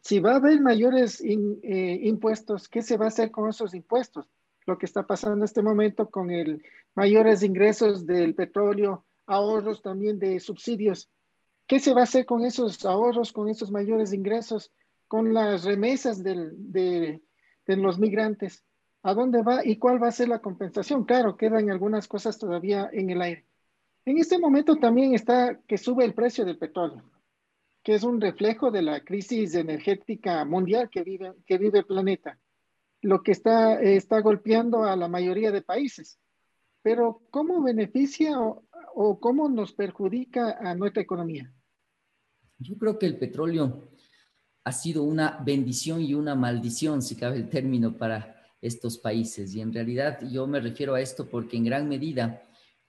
Si 0.00 0.20
va 0.20 0.32
a 0.32 0.36
haber 0.36 0.60
mayores 0.60 1.20
eh, 1.20 2.00
impuestos, 2.02 2.68
¿qué 2.68 2.82
se 2.82 2.96
va 2.96 3.06
a 3.06 3.08
hacer 3.08 3.30
con 3.30 3.48
esos 3.48 3.74
impuestos? 3.74 4.26
Lo 4.66 4.78
que 4.78 4.86
está 4.86 5.06
pasando 5.06 5.36
en 5.38 5.44
este 5.44 5.62
momento 5.62 6.08
con 6.08 6.30
el 6.30 6.62
mayores 6.94 7.42
ingresos 7.42 8.06
del 8.06 8.34
petróleo, 8.34 9.04
ahorros 9.26 9.82
también 9.82 10.18
de 10.18 10.38
subsidios. 10.40 11.10
¿Qué 11.72 11.80
se 11.80 11.94
va 11.94 12.00
a 12.00 12.04
hacer 12.04 12.26
con 12.26 12.44
esos 12.44 12.84
ahorros, 12.84 13.32
con 13.32 13.48
esos 13.48 13.70
mayores 13.70 14.12
ingresos, 14.12 14.70
con 15.08 15.32
las 15.32 15.64
remesas 15.64 16.22
de, 16.22 17.22
de 17.66 17.76
los 17.78 17.98
migrantes? 17.98 18.62
¿A 19.02 19.14
dónde 19.14 19.40
va 19.40 19.64
y 19.64 19.78
cuál 19.78 20.02
va 20.02 20.08
a 20.08 20.12
ser 20.12 20.28
la 20.28 20.40
compensación? 20.40 21.04
Claro, 21.06 21.34
quedan 21.34 21.70
algunas 21.70 22.06
cosas 22.08 22.38
todavía 22.38 22.90
en 22.92 23.08
el 23.08 23.22
aire. 23.22 23.46
En 24.04 24.18
este 24.18 24.38
momento 24.38 24.76
también 24.76 25.14
está 25.14 25.62
que 25.66 25.78
sube 25.78 26.04
el 26.04 26.12
precio 26.12 26.44
del 26.44 26.58
petróleo, 26.58 27.04
que 27.82 27.94
es 27.94 28.02
un 28.02 28.20
reflejo 28.20 28.70
de 28.70 28.82
la 28.82 29.00
crisis 29.02 29.54
energética 29.54 30.44
mundial 30.44 30.90
que 30.90 31.02
vive, 31.02 31.32
que 31.46 31.56
vive 31.56 31.78
el 31.78 31.86
planeta, 31.86 32.38
lo 33.00 33.22
que 33.22 33.32
está, 33.32 33.80
está 33.80 34.20
golpeando 34.20 34.84
a 34.84 34.94
la 34.94 35.08
mayoría 35.08 35.50
de 35.50 35.62
países. 35.62 36.18
Pero 36.82 37.22
¿cómo 37.30 37.62
beneficia 37.62 38.38
o, 38.38 38.62
o 38.94 39.18
cómo 39.18 39.48
nos 39.48 39.72
perjudica 39.72 40.58
a 40.60 40.74
nuestra 40.74 41.02
economía? 41.02 41.50
Yo 42.62 42.76
creo 42.78 42.98
que 42.98 43.06
el 43.06 43.18
petróleo 43.18 43.88
ha 44.64 44.72
sido 44.72 45.02
una 45.02 45.42
bendición 45.44 46.00
y 46.00 46.14
una 46.14 46.34
maldición, 46.34 47.02
si 47.02 47.16
cabe 47.16 47.36
el 47.36 47.48
término, 47.48 47.98
para 47.98 48.36
estos 48.60 48.98
países. 48.98 49.54
Y 49.54 49.60
en 49.60 49.72
realidad 49.72 50.20
yo 50.30 50.46
me 50.46 50.60
refiero 50.60 50.94
a 50.94 51.00
esto 51.00 51.26
porque 51.26 51.56
en 51.56 51.64
gran 51.64 51.88
medida 51.88 52.42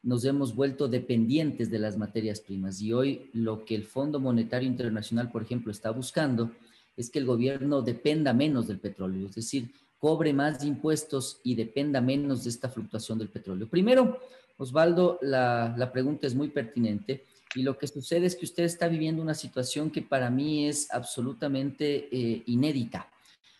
nos 0.03 0.25
hemos 0.25 0.53
vuelto 0.53 0.88
dependientes 0.88 1.72
de 1.72 1.80
las 1.80 1.98
materias 1.98 2.42
primas 2.42 2.82
y 2.82 2.94
hoy 2.94 3.30
lo 3.34 3.65
que 3.65 3.74
el 3.74 3.86
Fondo 3.86 4.20
Monetario 4.20 4.68
Internacional, 4.68 5.32
por 5.32 5.42
ejemplo, 5.42 5.72
está 5.72 5.92
buscando 5.92 6.51
es 6.96 7.10
que 7.10 7.20
el 7.20 7.25
gobierno 7.25 7.82
dependa 7.82 8.34
menos 8.34 8.68
del 8.68 8.80
petróleo, 8.80 9.27
es 9.27 9.36
decir, 9.36 9.72
cobre 9.98 10.34
más 10.34 10.63
impuestos 10.63 11.39
y 11.44 11.56
dependa 11.56 12.01
menos 12.01 12.44
de 12.44 12.50
esta 12.50 12.70
fluctuación 12.70 13.18
del 13.18 13.30
petróleo. 13.30 13.68
Primero, 13.70 14.20
Osvaldo, 14.58 15.18
la, 15.22 15.89
pregunta 15.92 16.27
es 16.27 16.36
muy 16.36 16.50
pertinente 16.50 17.24
y 17.55 17.63
lo 17.63 17.77
que 17.77 17.88
sucede 17.88 18.25
es 18.25 18.36
que 18.36 18.45
usted 18.45 18.63
está 18.63 18.88
viviendo 18.88 19.22
una 19.22 19.33
situación 19.33 19.91
que 19.91 20.01
para 20.01 20.29
mí 20.29 20.67
es 20.67 20.91
absolutamente 20.91 22.10
eh, 22.12 22.43
inédita. 22.48 23.10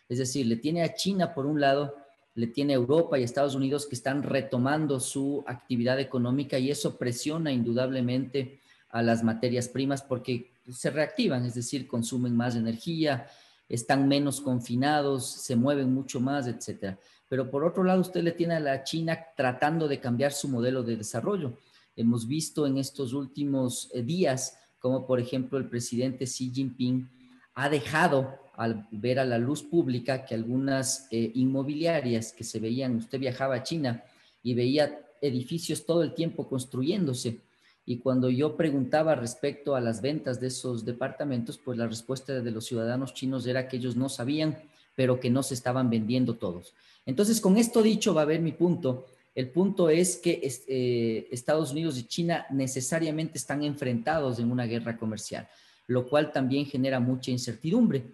Es 0.08 0.18
decir, 0.18 0.46
le 0.46 0.56
tiene 0.56 0.82
a 0.82 0.94
China 0.94 1.32
por 1.32 1.46
un 1.46 1.60
lado 1.60 1.94
le 2.34 2.48
tiene 2.48 2.72
Europa 2.72 3.18
y 3.18 3.22
Estados 3.22 3.54
Unidos 3.54 3.86
que 3.86 3.94
están 3.94 4.22
retomando 4.22 4.98
su 4.98 5.44
actividad 5.46 6.00
económica 6.00 6.58
y 6.58 6.70
eso 6.70 6.98
presiona 6.98 7.52
indudablemente 7.52 8.60
a 8.90 9.02
las 9.02 9.22
materias 9.22 9.68
primas 9.68 10.02
porque 10.02 10.52
se 10.70 10.90
reactivan, 10.90 11.44
es 11.44 11.54
decir, 11.54 11.86
consumen 11.86 12.36
más 12.36 12.56
energía, 12.56 13.28
están 13.68 14.08
menos 14.08 14.40
confinados, 14.40 15.26
se 15.26 15.56
mueven 15.56 15.92
mucho 15.92 16.20
más, 16.20 16.46
etcétera. 16.46 16.98
Pero 17.28 17.50
por 17.50 17.64
otro 17.64 17.84
lado, 17.84 18.00
usted 18.00 18.22
le 18.22 18.32
tiene 18.32 18.54
a 18.54 18.60
la 18.60 18.84
China 18.84 19.18
tratando 19.36 19.88
de 19.88 20.00
cambiar 20.00 20.32
su 20.32 20.48
modelo 20.48 20.82
de 20.82 20.96
desarrollo. 20.96 21.54
Hemos 21.96 22.26
visto 22.26 22.66
en 22.66 22.78
estos 22.78 23.12
últimos 23.12 23.90
eh, 23.92 24.02
días 24.02 24.58
como, 24.78 25.06
por 25.06 25.20
ejemplo, 25.20 25.58
el 25.58 25.68
presidente 25.68 26.26
Xi 26.26 26.50
Jinping 26.52 27.08
ha 27.54 27.68
dejado 27.68 28.38
al 28.56 28.86
ver 28.90 29.18
a 29.18 29.24
la 29.24 29.38
luz 29.38 29.62
pública 29.62 30.24
que 30.24 30.34
algunas 30.34 31.08
eh, 31.10 31.32
inmobiliarias 31.34 32.32
que 32.32 32.44
se 32.44 32.60
veían, 32.60 32.96
usted 32.96 33.18
viajaba 33.18 33.56
a 33.56 33.62
China 33.62 34.04
y 34.42 34.54
veía 34.54 35.00
edificios 35.20 35.86
todo 35.86 36.02
el 36.02 36.14
tiempo 36.14 36.48
construyéndose. 36.48 37.40
Y 37.86 37.98
cuando 37.98 38.30
yo 38.30 38.56
preguntaba 38.56 39.14
respecto 39.14 39.74
a 39.74 39.80
las 39.80 40.00
ventas 40.00 40.40
de 40.40 40.48
esos 40.48 40.84
departamentos, 40.84 41.58
pues 41.58 41.76
la 41.76 41.86
respuesta 41.86 42.40
de 42.40 42.50
los 42.50 42.64
ciudadanos 42.64 43.14
chinos 43.14 43.46
era 43.46 43.68
que 43.68 43.76
ellos 43.76 43.96
no 43.96 44.08
sabían, 44.08 44.58
pero 44.96 45.20
que 45.20 45.30
no 45.30 45.42
se 45.42 45.54
estaban 45.54 45.90
vendiendo 45.90 46.34
todos. 46.34 46.74
Entonces, 47.04 47.40
con 47.40 47.56
esto 47.56 47.82
dicho, 47.82 48.14
va 48.14 48.22
a 48.22 48.26
ver 48.26 48.40
mi 48.40 48.52
punto. 48.52 49.06
El 49.34 49.50
punto 49.50 49.88
es 49.88 50.16
que 50.16 50.40
eh, 50.68 51.28
Estados 51.32 51.72
Unidos 51.72 51.98
y 51.98 52.04
China 52.04 52.46
necesariamente 52.50 53.38
están 53.38 53.64
enfrentados 53.64 54.38
en 54.38 54.50
una 54.50 54.64
guerra 54.64 54.96
comercial, 54.96 55.48
lo 55.88 56.08
cual 56.08 56.30
también 56.30 56.66
genera 56.66 57.00
mucha 57.00 57.30
incertidumbre. 57.30 58.04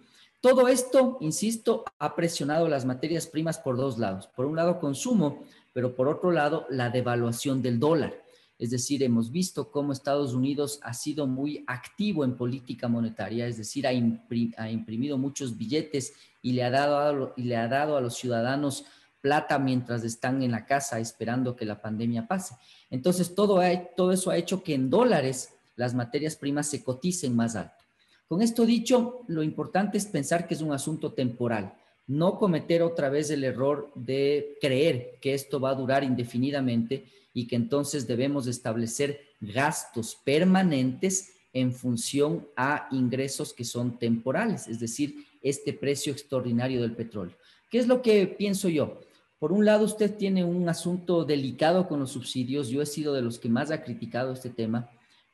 Todo 0.41 0.67
esto, 0.67 1.19
insisto, 1.21 1.85
ha 1.99 2.15
presionado 2.15 2.67
las 2.67 2.85
materias 2.85 3.27
primas 3.27 3.59
por 3.59 3.77
dos 3.77 3.99
lados. 3.99 4.25
Por 4.25 4.47
un 4.47 4.55
lado, 4.55 4.79
consumo, 4.79 5.43
pero 5.73 5.95
por 5.95 6.07
otro 6.07 6.31
lado, 6.31 6.65
la 6.71 6.89
devaluación 6.89 7.61
del 7.61 7.79
dólar. 7.79 8.19
Es 8.57 8.71
decir, 8.71 9.03
hemos 9.03 9.31
visto 9.31 9.71
cómo 9.71 9.93
Estados 9.93 10.33
Unidos 10.33 10.79
ha 10.83 10.93
sido 10.93 11.27
muy 11.27 11.63
activo 11.67 12.23
en 12.23 12.35
política 12.35 12.87
monetaria, 12.87 13.47
es 13.47 13.57
decir, 13.57 13.87
ha, 13.87 13.93
imprimido 13.93 15.17
muchos 15.17 15.57
billetes 15.57 16.13
y 16.43 16.53
le, 16.53 16.63
ha 16.63 16.69
dado 16.69 16.97
a, 16.97 17.33
y 17.37 17.43
le 17.43 17.55
ha 17.55 17.67
dado 17.67 17.97
a 17.97 18.01
los 18.01 18.15
ciudadanos 18.17 18.85
plata 19.21 19.59
mientras 19.59 20.03
están 20.03 20.41
en 20.41 20.51
la 20.51 20.65
casa 20.65 20.99
esperando 20.99 21.55
que 21.55 21.65
la 21.65 21.81
pandemia 21.81 22.27
pase. 22.27 22.55
Entonces, 22.89 23.33
todo, 23.35 23.61
todo 23.95 24.11
eso 24.11 24.31
ha 24.31 24.37
hecho 24.37 24.63
que 24.63 24.73
en 24.73 24.89
dólares 24.89 25.53
las 25.75 25.93
materias 25.93 26.35
primas 26.35 26.67
se 26.67 26.83
coticen 26.83 27.35
más 27.35 27.55
alto. 27.55 27.83
Con 28.27 28.41
esto 28.41 28.65
dicho, 28.65 29.21
lo 29.27 29.43
importante 29.43 29.97
es 29.97 30.05
pensar 30.05 30.47
que 30.47 30.53
es 30.53 30.61
un 30.61 30.71
asunto 30.73 31.13
temporal. 31.13 31.73
no 32.07 32.37
cometer 32.37 32.81
otra 32.81 33.09
vez 33.09 33.29
el 33.29 33.43
error 33.43 33.89
de 33.95 34.57
creer 34.59 35.17
que 35.21 35.33
esto 35.33 35.61
va 35.61 35.69
a 35.69 35.75
durar 35.75 36.03
indefinidamente 36.03 37.05
y 37.33 37.47
que 37.47 37.55
entonces 37.55 38.05
debemos 38.05 38.47
establecer 38.47 39.21
gastos 39.39 40.17
permanentes 40.23 41.33
en 41.53 41.71
función 41.73 42.47
a 42.55 42.87
ingresos 42.91 43.53
que 43.53 43.63
son 43.63 43.97
temporales, 43.97 44.67
es 44.67 44.79
decir, 44.79 45.25
este 45.41 45.73
precio 45.73 46.11
extraordinario 46.11 46.81
del 46.81 46.95
petróleo. 46.95 47.35
¿Qué 47.69 47.79
es 47.79 47.87
lo 47.87 48.01
que 48.01 48.27
pienso 48.27 48.67
yo? 48.69 48.99
Por 49.41 49.53
un 49.53 49.65
lado, 49.65 49.85
usted 49.85 50.15
tiene 50.17 50.43
un 50.43 50.69
asunto 50.69 51.25
delicado 51.25 51.87
con 51.87 51.99
los 51.99 52.11
subsidios. 52.11 52.69
Yo 52.69 52.79
he 52.79 52.85
sido 52.85 53.11
de 53.11 53.23
los 53.23 53.39
que 53.39 53.49
más 53.49 53.71
ha 53.71 53.81
criticado 53.81 54.33
este 54.33 54.51
tema, 54.51 54.91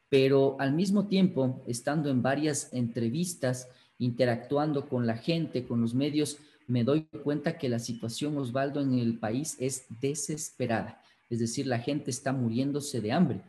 pero 0.07 0.55
al 0.61 0.71
mismo 0.71 1.07
tiempo, 1.07 1.61
estando 1.67 2.09
en 2.09 2.21
varias 2.21 2.73
entrevistas, 2.73 3.67
interactuando 3.97 4.87
con 4.87 5.05
la 5.05 5.17
gente, 5.17 5.65
con 5.65 5.81
los 5.81 5.93
medios, 5.93 6.37
me 6.67 6.85
doy 6.85 7.03
cuenta 7.21 7.57
que 7.57 7.67
la 7.67 7.79
situación, 7.79 8.37
Osvaldo, 8.37 8.79
en 8.79 8.97
el 8.97 9.19
país 9.19 9.57
es 9.59 9.87
desesperada. 9.99 11.01
Es 11.29 11.39
decir, 11.39 11.67
la 11.67 11.79
gente 11.79 12.09
está 12.09 12.31
muriéndose 12.31 13.01
de 13.01 13.11
hambre. 13.11 13.41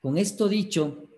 Con 0.00 0.16
esto 0.16 0.48
dicho, 0.48 1.08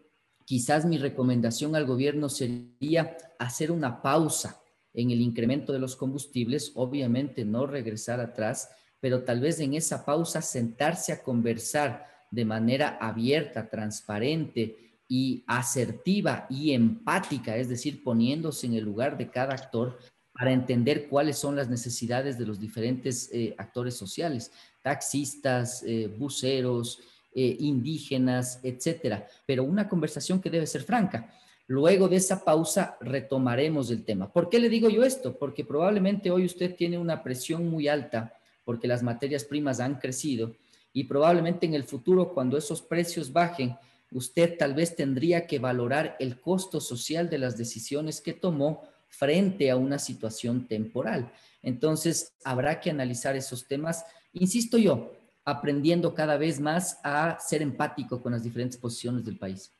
quizás 0.46 0.86
mi 0.86 0.96
recomendación 0.96 1.76
al 1.76 1.84
gobierno 1.84 2.30
sería 2.30 3.14
hacer 3.38 3.72
una 3.72 4.00
pausa 4.00 4.58
en 4.94 5.10
el 5.10 5.20
incremento 5.20 5.74
de 5.74 5.80
los 5.80 5.96
combustibles, 5.96 6.72
obviamente 6.76 7.44
no 7.44 7.66
regresar 7.66 8.20
atrás, 8.20 8.70
pero 9.06 9.22
tal 9.22 9.38
vez 9.38 9.60
en 9.60 9.74
esa 9.74 10.04
pausa 10.04 10.42
sentarse 10.42 11.12
a 11.12 11.22
conversar 11.22 12.08
de 12.28 12.44
manera 12.44 12.98
abierta, 13.00 13.70
transparente 13.70 15.00
y 15.06 15.44
asertiva 15.46 16.48
y 16.50 16.72
empática, 16.72 17.56
es 17.56 17.68
decir, 17.68 18.02
poniéndose 18.02 18.66
en 18.66 18.74
el 18.74 18.82
lugar 18.82 19.16
de 19.16 19.30
cada 19.30 19.54
actor 19.54 19.96
para 20.32 20.50
entender 20.50 21.06
cuáles 21.08 21.38
son 21.38 21.54
las 21.54 21.68
necesidades 21.68 22.36
de 22.36 22.46
los 22.46 22.58
diferentes 22.58 23.30
eh, 23.32 23.54
actores 23.58 23.94
sociales, 23.94 24.50
taxistas, 24.82 25.84
eh, 25.84 26.08
buceros, 26.08 26.98
eh, 27.32 27.56
indígenas, 27.60 28.58
etcétera. 28.64 29.24
Pero 29.46 29.62
una 29.62 29.88
conversación 29.88 30.40
que 30.40 30.50
debe 30.50 30.66
ser 30.66 30.82
franca. 30.82 31.32
Luego 31.68 32.08
de 32.08 32.16
esa 32.16 32.44
pausa 32.44 32.98
retomaremos 33.00 33.88
el 33.92 34.04
tema. 34.04 34.32
¿Por 34.32 34.48
qué 34.48 34.58
le 34.58 34.68
digo 34.68 34.90
yo 34.90 35.04
esto? 35.04 35.38
Porque 35.38 35.64
probablemente 35.64 36.32
hoy 36.32 36.44
usted 36.44 36.74
tiene 36.74 36.98
una 36.98 37.22
presión 37.22 37.68
muy 37.68 37.86
alta 37.86 38.32
porque 38.66 38.88
las 38.88 39.04
materias 39.04 39.44
primas 39.44 39.78
han 39.78 39.94
crecido 39.94 40.56
y 40.92 41.04
probablemente 41.04 41.66
en 41.66 41.74
el 41.74 41.84
futuro 41.84 42.34
cuando 42.34 42.58
esos 42.58 42.82
precios 42.82 43.32
bajen, 43.32 43.76
usted 44.10 44.58
tal 44.58 44.74
vez 44.74 44.96
tendría 44.96 45.46
que 45.46 45.60
valorar 45.60 46.16
el 46.18 46.40
costo 46.40 46.80
social 46.80 47.30
de 47.30 47.38
las 47.38 47.56
decisiones 47.56 48.20
que 48.20 48.32
tomó 48.32 48.82
frente 49.08 49.70
a 49.70 49.76
una 49.76 50.00
situación 50.00 50.66
temporal. 50.66 51.32
Entonces, 51.62 52.32
habrá 52.44 52.80
que 52.80 52.90
analizar 52.90 53.36
esos 53.36 53.68
temas, 53.68 54.04
insisto 54.32 54.78
yo, 54.78 55.12
aprendiendo 55.44 56.12
cada 56.12 56.36
vez 56.36 56.58
más 56.58 56.98
a 57.04 57.38
ser 57.38 57.62
empático 57.62 58.20
con 58.20 58.32
las 58.32 58.42
diferentes 58.42 58.76
posiciones 58.76 59.24
del 59.24 59.38
país. 59.38 59.70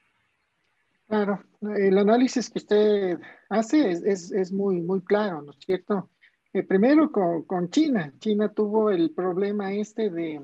Claro, 1.09 1.43
el 1.77 1.99
análisis 1.99 2.51
que 2.51 2.59
usted 2.59 3.19
hace 3.49 3.91
es, 3.91 4.53
muy, 4.53 4.81
muy 4.81 5.01
claro, 5.01 5.43
¿no 5.43 5.53
es 5.53 5.59
cierto? 5.65 6.09
Eh, 6.57 6.63
primero 6.63 7.13
con, 7.13 7.69
China. 7.69 8.15
China 8.19 8.51
tuvo 8.51 8.91
el 8.91 9.11
problema 9.11 9.75
este 9.75 10.09
de, 10.09 10.43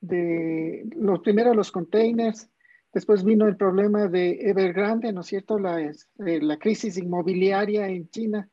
de 0.00 0.88
los 0.94 1.18
primero 1.22 1.54
los 1.54 1.72
containers, 1.72 2.48
después 2.92 3.24
vino 3.24 3.48
el 3.48 3.56
problema 3.56 4.06
de 4.06 4.48
Evergrande, 4.48 5.12
¿no 5.12 5.22
es 5.22 5.26
cierto? 5.26 5.58
La, 5.58 5.80
eh, 5.80 5.92
la 6.40 6.56
crisis 6.56 6.96
inmobiliaria 6.98 7.88
en 7.88 8.08
China. 8.10 8.48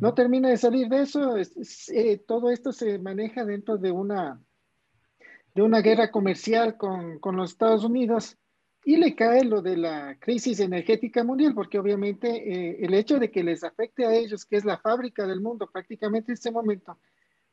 No 0.00 0.12
termina 0.12 0.48
de 0.48 0.56
salir 0.56 0.88
de 0.88 1.02
eso. 1.02 1.36
Eh, 1.36 2.24
todo 2.26 2.50
esto 2.50 2.72
se 2.72 2.98
maneja 2.98 3.44
dentro 3.44 3.78
de 3.78 3.92
una, 3.92 4.42
de 5.54 5.62
una 5.62 5.80
guerra 5.82 6.10
comercial 6.10 6.76
con, 6.76 7.20
con 7.20 7.36
los 7.36 7.52
Estados 7.52 7.84
Unidos 7.84 8.38
y 8.84 8.96
le 8.96 9.14
cae 9.14 9.44
lo 9.44 9.60
de 9.62 9.76
la 9.76 10.16
crisis 10.18 10.60
energética 10.60 11.22
mundial, 11.22 11.54
porque 11.54 11.78
obviamente 11.78 12.28
eh, 12.28 12.78
el 12.80 12.94
hecho 12.94 13.18
de 13.18 13.30
que 13.30 13.44
les 13.44 13.62
afecte 13.62 14.06
a 14.06 14.14
ellos, 14.14 14.44
que 14.44 14.56
es 14.56 14.64
la 14.64 14.78
fábrica 14.78 15.26
del 15.26 15.40
mundo 15.40 15.68
prácticamente 15.70 16.32
en 16.32 16.34
este 16.34 16.50
momento, 16.50 16.98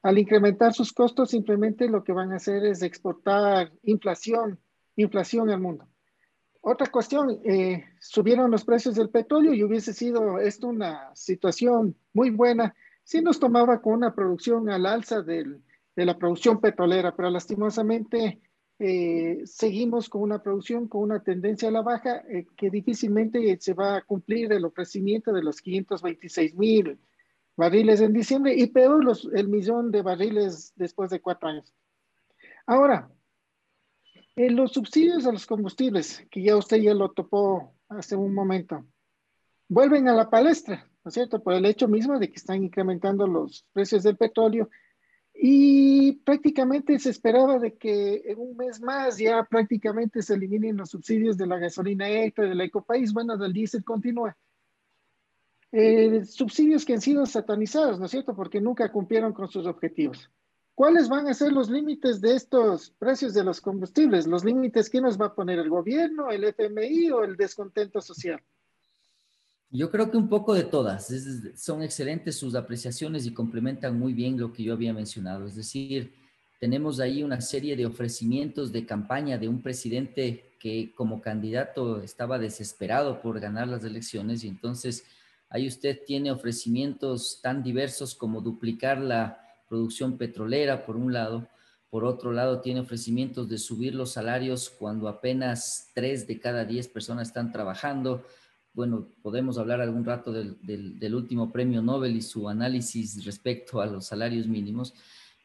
al 0.04 0.18
incrementar 0.18 0.74
sus 0.74 0.94
costos, 0.94 1.32
simplemente 1.32 1.90
lo 1.90 2.04
que 2.04 2.14
van 2.14 2.32
a 2.32 2.38
hacer 2.38 2.66
es 2.66 2.82
exportar 2.82 3.72
inflación, 3.84 4.60
inflación 4.96 5.50
al 5.50 5.60
mundo. 5.60 5.88
Otra 6.62 6.88
cuestión, 6.88 7.40
eh, 7.44 7.86
subieron 8.00 8.52
los 8.52 8.64
precios 8.64 8.96
del 8.96 9.10
petróleo 9.10 9.54
y 9.54 9.64
hubiese 9.64 9.94
sido 9.94 10.40
esto 10.40 10.68
una 10.68 11.14
situación 11.16 11.96
muy 12.14 12.30
buena 12.30 12.76
si 13.04 13.22
nos 13.22 13.40
tomaba 13.40 13.82
con 13.82 13.94
una 13.94 14.14
producción 14.14 14.70
al 14.70 14.86
alza 14.86 15.22
del, 15.22 15.62
de 15.96 16.06
la 16.06 16.18
producción 16.18 16.60
petrolera, 16.60 17.16
pero 17.16 17.30
lastimosamente 17.30 18.42
eh, 18.80 19.42
seguimos 19.46 20.08
con 20.08 20.22
una 20.22 20.44
producción 20.44 20.88
con 20.88 21.02
una 21.02 21.24
tendencia 21.24 21.70
a 21.70 21.72
la 21.72 21.82
baja 21.82 22.24
eh, 22.30 22.46
que 22.56 22.70
difícilmente 22.70 23.58
se 23.60 23.74
va 23.74 23.98
a 23.98 24.02
cumplir 24.04 24.54
el 24.54 24.66
ofrecimiento 24.66 25.34
de 25.34 25.42
los 25.42 25.62
526 25.62 26.56
mil 26.56 27.00
barriles 27.56 28.02
en 28.02 28.14
diciembre 28.14 28.54
y 28.56 28.68
peor 28.68 29.04
los, 29.04 29.28
el 29.34 29.48
millón 29.48 29.90
de 29.90 30.04
barriles 30.04 30.74
después 30.76 31.10
de 31.10 31.20
cuatro 31.20 31.50
años. 31.50 31.74
Ahora, 32.68 33.10
en 34.36 34.56
los 34.56 34.74
subsidios 34.74 35.26
a 35.26 35.32
los 35.32 35.48
combustibles, 35.48 36.24
que 36.30 36.44
ya 36.44 36.56
usted 36.56 36.78
ya 36.78 36.94
lo 36.94 37.10
topó 37.10 37.74
hace 37.90 38.16
un 38.16 38.36
momento, 38.36 38.86
vuelven 39.68 40.08
a 40.08 40.14
la 40.14 40.30
palestra, 40.30 40.88
¿no 41.04 41.10
es 41.10 41.16
cierto? 41.16 41.42
Por 41.42 41.56
el 41.56 41.66
hecho 41.66 41.88
mismo 41.88 42.20
de 42.20 42.30
que 42.30 42.36
están 42.36 42.64
incrementando 42.64 43.26
los 43.26 43.66
precios 43.74 44.04
del 44.04 44.18
petróleo 44.18 44.70
y 45.40 46.14
prácticamente 46.24 46.98
se 46.98 47.12
esperaba 47.12 47.60
de 47.60 47.76
que 47.76 48.24
en 48.26 48.40
un 48.40 48.58
mes 48.58 48.82
más 48.82 49.18
ya 49.18 49.44
prácticamente 49.44 50.22
se 50.24 50.34
eliminen 50.34 50.78
los 50.78 50.90
subsidios 50.90 51.38
de 51.38 51.46
la 51.46 51.60
gasolina 51.60 52.10
extra, 52.10 52.46
del 52.46 52.62
ecopaís, 52.62 53.14
bueno, 53.14 53.38
del 53.38 53.54
diésel 53.54 53.84
continúa. 53.84 54.36
Eh, 55.72 56.26
subsidios 56.26 56.86
que 56.86 56.94
han 56.94 57.02
sido 57.02 57.26
satanizados, 57.26 58.00
¿no 58.00 58.06
es 58.06 58.12
cierto? 58.12 58.36
Porque 58.36 58.60
nunca 58.60 58.92
cumplieron 58.92 59.34
con 59.34 59.48
sus 59.48 59.68
objetivos. 59.68 60.32
¿Cuáles 60.74 61.10
van 61.10 61.28
a 61.28 61.34
ser 61.34 61.52
los 61.52 61.70
límites 61.70 62.20
de 62.22 62.36
estos 62.36 62.92
precios 62.92 63.34
de 63.34 63.44
los 63.44 63.62
combustibles? 63.62 64.28
¿Los 64.28 64.44
límites 64.44 64.90
que 64.90 65.02
nos 65.02 65.20
va 65.20 65.28
a 65.28 65.36
poner 65.36 65.60
el 65.60 65.70
gobierno, 65.70 66.32
el 66.32 66.44
FMI 66.46 67.12
o 67.12 67.24
el 67.24 67.36
descontento 67.36 68.02
social? 68.02 68.42
Yo 69.70 69.92
creo 69.92 70.10
que 70.10 70.18
un 70.18 70.30
poco 70.30 70.54
de 70.54 70.64
todas. 70.64 71.12
son 71.56 71.84
excelentes 71.84 72.38
sus 72.38 72.56
apreciaciones 72.56 73.26
y 73.26 73.34
complementan 73.34 74.00
muy 74.00 74.14
bien 74.14 74.40
lo 74.40 74.54
que 74.54 74.64
yo 74.64 74.74
había 74.74 74.94
mencionado. 74.94 75.46
Es 75.46 75.56
decir, 75.56 76.14
tenemos 76.60 77.00
ahí 77.00 77.22
una 77.22 77.42
serie 77.42 77.76
de 77.76 77.86
ofrecimientos 77.86 78.72
de 78.72 78.86
campaña 78.86 79.38
de 79.38 79.48
un 79.50 79.62
presidente 79.62 80.56
que 80.60 80.94
como 80.96 81.22
candidato 81.22 82.02
estaba 82.02 82.40
desesperado 82.40 83.22
por 83.22 83.40
ganar 83.40 83.68
las 83.68 83.84
elecciones 83.84 84.44
y 84.44 84.48
entonces 84.48 85.06
ahí 85.50 85.68
usted 85.68 86.00
tiene 86.06 86.32
ofrecimientos 86.32 87.40
tan 87.42 87.62
diversos 87.62 88.16
como 88.16 88.42
duplicar 88.42 89.00
la 89.00 89.40
producción 89.70 90.18
petrolera 90.18 90.86
por 90.86 90.96
un 90.96 91.14
lado, 91.14 91.48
por 91.90 92.06
otro 92.06 92.32
lado 92.32 92.62
tiene 92.62 92.80
ofrecimientos 92.80 93.48
de 93.50 93.58
subir 93.58 93.94
los 93.94 94.14
salarios 94.14 94.70
cuando 94.70 95.08
apenas 95.08 95.92
tres 95.94 96.26
de 96.26 96.40
cada 96.40 96.66
diez 96.66 96.88
personas 96.88 97.28
están 97.28 97.52
trabajando, 97.52 98.26
bueno, 98.78 99.08
podemos 99.24 99.58
hablar 99.58 99.82
algún 99.82 100.06
rato 100.06 100.32
del, 100.32 101.16
último 101.16 101.52
premio 101.52 101.82
Nobel 101.82 102.16
y 102.16 102.22
su 102.22 102.48
análisis 102.48 103.26
respecto 103.26 103.82
a 103.82 103.88
los 103.88 104.06
salarios 104.06 104.46
mínimos. 104.46 104.94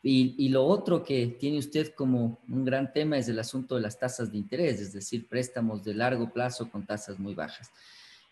Y, 0.03 0.51
lo 0.51 0.67
otro 0.67 1.03
que 1.03 1.29
tiene 1.41 1.59
usted 1.59 1.95
como 1.95 2.41
un 2.47 2.63
gran 2.63 2.93
tema 2.93 3.17
es 3.17 3.29
el 3.29 3.39
asunto 3.39 3.77
de 3.77 3.81
las 3.81 3.99
tasas 3.99 4.31
de 4.31 4.37
interés, 4.37 4.81
es 4.81 4.93
decir, 4.93 5.27
préstamos 5.29 5.83
de 5.83 5.95
largo 5.95 6.31
plazo 6.31 6.71
con 6.71 6.85
tasas 6.85 7.19
muy 7.19 7.33
bajas. 7.33 7.71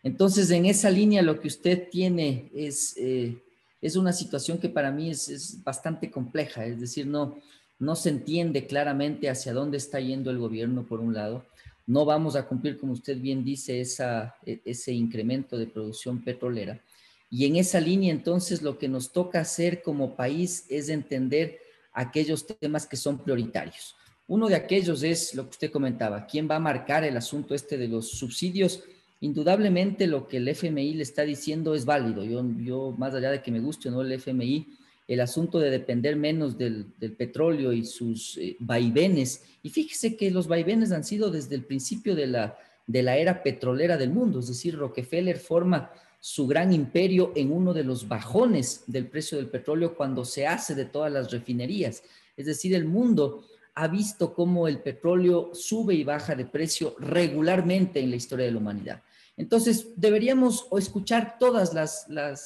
Entonces, 0.03 0.51
en 0.51 0.67
esa 0.67 0.91
línea 0.91 1.23
lo 1.23 1.41
que 1.41 1.49
usted 1.49 1.89
tiene 1.89 2.51
es, 2.55 2.95
eh, 2.99 3.39
es 3.81 3.97
una 3.97 4.13
situación 4.13 4.59
que 4.59 4.69
para 4.69 4.91
mí 4.91 5.09
es, 5.09 5.31
es, 5.31 5.65
bastante 5.65 6.11
compleja, 6.11 6.67
es 6.67 6.79
decir, 6.79 7.07
no, 7.07 7.39
no 7.79 7.97
se 7.97 8.11
entiende 8.11 8.67
claramente 8.67 9.31
hacia 9.31 9.55
dónde 9.55 9.79
está 9.79 9.99
yendo 9.99 10.31
el 10.31 10.37
gobierno, 10.37 10.85
por 10.85 11.01
un 11.01 11.15
lado, 11.15 11.47
no 11.91 12.05
vamos 12.05 12.37
a 12.37 12.47
cumplir, 12.47 12.79
como 12.79 12.93
usted 12.93 13.19
bien 13.19 13.43
dice, 13.43 13.81
esa, 13.81 14.37
e, 14.47 14.61
ese 14.65 14.93
incremento 14.93 15.59
de 15.59 15.67
producción 15.67 16.23
petrolera. 16.23 16.81
Y 17.29 17.47
en 17.47 17.57
esa 17.57 17.81
línea, 17.81 18.13
entonces, 18.13 18.63
lo 18.63 18.79
que 18.79 18.89
nos 18.89 19.11
toca 19.11 19.41
hacer 19.41 19.83
como 19.83 20.15
país 20.15 20.67
es 20.69 20.89
entender 20.89 21.59
aquellos 21.93 22.47
temas 22.47 22.87
que 22.87 22.97
son 22.97 23.19
prioritarios. 23.19 23.97
Uno 24.29 24.49
de 24.49 24.55
aquellos 24.55 25.03
es 25.03 25.35
lo 25.35 25.43
que 25.45 25.51
usted 25.51 25.73
comentaba, 25.73 26.27
¿quién 26.27 26.49
va 26.49 26.57
a 26.57 26.61
marcar 26.61 27.03
el 27.03 27.17
asunto 27.17 27.57
este 27.57 27.77
de 27.77 27.89
los 27.89 28.09
subsidios? 28.09 28.85
Indudablemente 29.21 30.07
lo 30.07 30.29
que 30.29 30.37
el 30.37 30.47
FMI 30.47 30.95
le 30.95 31.03
está 31.03 31.23
diciendo 31.23 31.75
es 31.75 31.85
válido. 31.85 32.23
Yo, 32.23 32.45
yo 32.59 32.95
más 32.97 33.15
allá 33.15 33.33
de 33.33 33.43
que 33.43 33.51
me 33.51 33.59
guste 33.59 33.89
o 33.89 33.91
no 33.91 34.03
el 34.03 34.13
FMI, 34.13 34.69
el 35.11 35.21
asunto 35.21 35.59
de 35.59 35.71
depender 35.71 36.15
menos 36.15 36.57
del, 36.57 36.87
petróleo 37.19 37.73
y 37.73 37.85
sus 37.85 38.39
eh, 38.39 38.57
vaivenes. 38.61 39.43
Y 39.61 39.71
fíjese 39.71 40.17
que 40.17 40.31
los 40.31 40.47
vaivenes 40.47 40.93
han 40.93 41.03
sido 41.03 41.33
desde 41.33 41.57
el 41.57 41.65
principio 41.65 42.15
de 42.15 42.29
la, 42.29 42.57
era 42.87 43.43
petrolera 43.43 43.97
del 43.97 44.11
mundo, 44.11 44.39
es 44.39 44.47
decir, 44.47 44.77
Rockefeller 44.79 45.37
forma 45.37 45.91
su 46.21 46.47
gran 46.47 46.73
imperio 46.73 47.33
en 47.35 47.51
uno 47.51 47.75
de 47.75 47.83
los 47.83 48.07
bajones 48.07 48.85
del 48.87 49.09
precio 49.09 49.37
del 49.39 49.49
petróleo 49.49 49.97
cuando 49.97 50.25
se 50.25 50.47
hace 50.47 50.77
de 50.77 50.85
todas 50.85 51.11
las 51.11 51.33
refinerías. 51.33 52.05
Es 52.37 52.47
decir, 52.47 52.73
el 52.73 52.85
mundo 52.85 53.43
ha 53.75 53.89
visto 53.89 54.33
cómo 54.33 54.69
el 54.69 54.79
petróleo 54.79 55.51
sube 55.55 55.95
y 55.95 56.05
baja 56.05 56.37
de 56.37 56.45
precio 56.45 56.95
regularmente 57.01 57.99
en 57.99 58.11
la 58.11 58.17
historia 58.17 58.47
de 58.47 58.53
la 58.53 58.59
humanidad. 58.59 59.03
Entonces, 59.37 59.89
deberíamos 59.97 60.69
escuchar 60.79 61.37
todos 61.41 61.73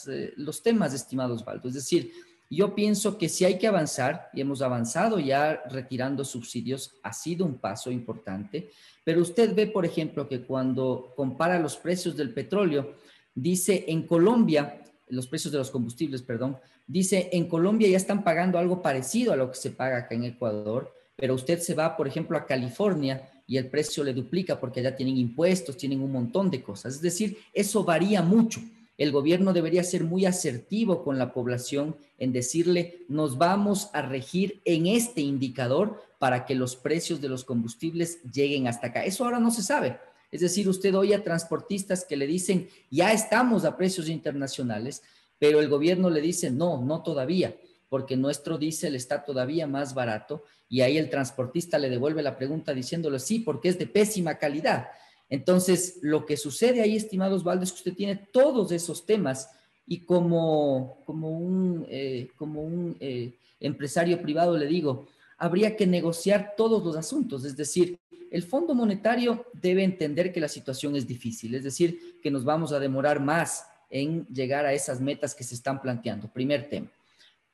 eh, 0.08 0.32
los 0.36 0.62
temas, 0.62 0.94
estimados 0.94 1.44
Valdo. 1.44 1.68
Es 1.68 1.74
decir, 1.74 2.10
yo 2.54 2.74
pienso 2.74 3.16
que 3.16 3.28
si 3.28 3.44
hay 3.44 3.58
que 3.58 3.66
avanzar, 3.66 4.28
y 4.32 4.40
hemos 4.40 4.62
avanzado 4.62 5.18
ya 5.18 5.62
retirando 5.70 6.24
subsidios, 6.24 6.96
ha 7.02 7.12
sido 7.12 7.46
un 7.46 7.58
paso 7.58 7.90
importante, 7.90 8.70
pero 9.04 9.20
usted 9.20 9.54
ve, 9.54 9.66
por 9.66 9.84
ejemplo, 9.84 10.28
que 10.28 10.42
cuando 10.42 11.12
compara 11.16 11.58
los 11.58 11.76
precios 11.76 12.16
del 12.16 12.32
petróleo, 12.32 12.94
dice 13.34 13.84
en 13.88 14.06
Colombia, 14.06 14.82
los 15.08 15.26
precios 15.26 15.52
de 15.52 15.58
los 15.58 15.70
combustibles, 15.70 16.22
perdón, 16.22 16.58
dice 16.86 17.30
en 17.32 17.48
Colombia 17.48 17.88
ya 17.88 17.96
están 17.96 18.24
pagando 18.24 18.58
algo 18.58 18.82
parecido 18.82 19.32
a 19.32 19.36
lo 19.36 19.50
que 19.50 19.56
se 19.56 19.70
paga 19.70 19.98
acá 19.98 20.14
en 20.14 20.24
Ecuador, 20.24 20.94
pero 21.16 21.34
usted 21.34 21.60
se 21.60 21.74
va, 21.74 21.96
por 21.96 22.08
ejemplo, 22.08 22.36
a 22.36 22.46
California 22.46 23.30
y 23.46 23.56
el 23.56 23.68
precio 23.68 24.02
le 24.02 24.14
duplica 24.14 24.58
porque 24.58 24.80
allá 24.80 24.96
tienen 24.96 25.16
impuestos, 25.16 25.76
tienen 25.76 26.00
un 26.00 26.10
montón 26.10 26.50
de 26.50 26.62
cosas. 26.62 26.94
Es 26.94 27.00
decir, 27.00 27.38
eso 27.52 27.84
varía 27.84 28.22
mucho. 28.22 28.60
El 28.96 29.10
gobierno 29.10 29.52
debería 29.52 29.82
ser 29.82 30.04
muy 30.04 30.24
asertivo 30.24 31.02
con 31.02 31.18
la 31.18 31.32
población 31.32 31.96
en 32.18 32.32
decirle, 32.32 33.04
nos 33.08 33.38
vamos 33.38 33.90
a 33.92 34.02
regir 34.02 34.60
en 34.64 34.86
este 34.86 35.20
indicador 35.20 36.00
para 36.18 36.44
que 36.44 36.54
los 36.54 36.76
precios 36.76 37.20
de 37.20 37.28
los 37.28 37.44
combustibles 37.44 38.22
lleguen 38.22 38.68
hasta 38.68 38.88
acá. 38.88 39.04
Eso 39.04 39.24
ahora 39.24 39.40
no 39.40 39.50
se 39.50 39.62
sabe. 39.62 39.98
Es 40.30 40.40
decir, 40.40 40.68
usted 40.68 40.94
oye 40.94 41.14
a 41.14 41.22
transportistas 41.22 42.04
que 42.04 42.16
le 42.16 42.26
dicen, 42.26 42.68
ya 42.90 43.12
estamos 43.12 43.64
a 43.64 43.76
precios 43.76 44.08
internacionales, 44.08 45.02
pero 45.38 45.60
el 45.60 45.68
gobierno 45.68 46.08
le 46.08 46.20
dice, 46.20 46.50
no, 46.50 46.80
no 46.82 47.02
todavía, 47.02 47.56
porque 47.88 48.16
nuestro 48.16 48.58
diésel 48.58 48.94
está 48.94 49.24
todavía 49.24 49.66
más 49.66 49.94
barato 49.94 50.44
y 50.68 50.80
ahí 50.80 50.98
el 50.98 51.10
transportista 51.10 51.78
le 51.78 51.90
devuelve 51.90 52.22
la 52.22 52.36
pregunta 52.36 52.72
diciéndole, 52.72 53.18
sí, 53.18 53.40
porque 53.40 53.68
es 53.68 53.78
de 53.78 53.86
pésima 53.86 54.38
calidad. 54.38 54.88
Entonces, 55.34 55.98
lo 56.00 56.24
que 56.24 56.36
sucede 56.36 56.80
ahí, 56.80 56.94
estimados 56.94 57.42
Valdes, 57.42 57.70
es 57.70 57.72
que 57.72 57.78
usted 57.78 57.96
tiene 57.96 58.14
todos 58.32 58.70
esos 58.70 59.04
temas 59.04 59.50
y 59.84 60.04
como, 60.04 60.98
como 61.04 61.36
un, 61.36 61.84
eh, 61.88 62.28
como 62.36 62.62
un 62.62 62.96
eh, 63.00 63.32
empresario 63.58 64.22
privado 64.22 64.56
le 64.56 64.66
digo, 64.66 65.08
habría 65.36 65.74
que 65.74 65.88
negociar 65.88 66.54
todos 66.56 66.84
los 66.84 66.96
asuntos. 66.96 67.44
Es 67.44 67.56
decir, 67.56 67.98
el 68.30 68.44
Fondo 68.44 68.76
Monetario 68.76 69.46
debe 69.60 69.82
entender 69.82 70.32
que 70.32 70.38
la 70.38 70.46
situación 70.46 70.94
es 70.94 71.04
difícil, 71.04 71.56
es 71.56 71.64
decir, 71.64 72.20
que 72.22 72.30
nos 72.30 72.44
vamos 72.44 72.72
a 72.72 72.78
demorar 72.78 73.18
más 73.18 73.66
en 73.90 74.24
llegar 74.26 74.64
a 74.66 74.72
esas 74.72 75.00
metas 75.00 75.34
que 75.34 75.42
se 75.42 75.56
están 75.56 75.82
planteando. 75.82 76.28
Primer 76.28 76.68
tema. 76.68 76.92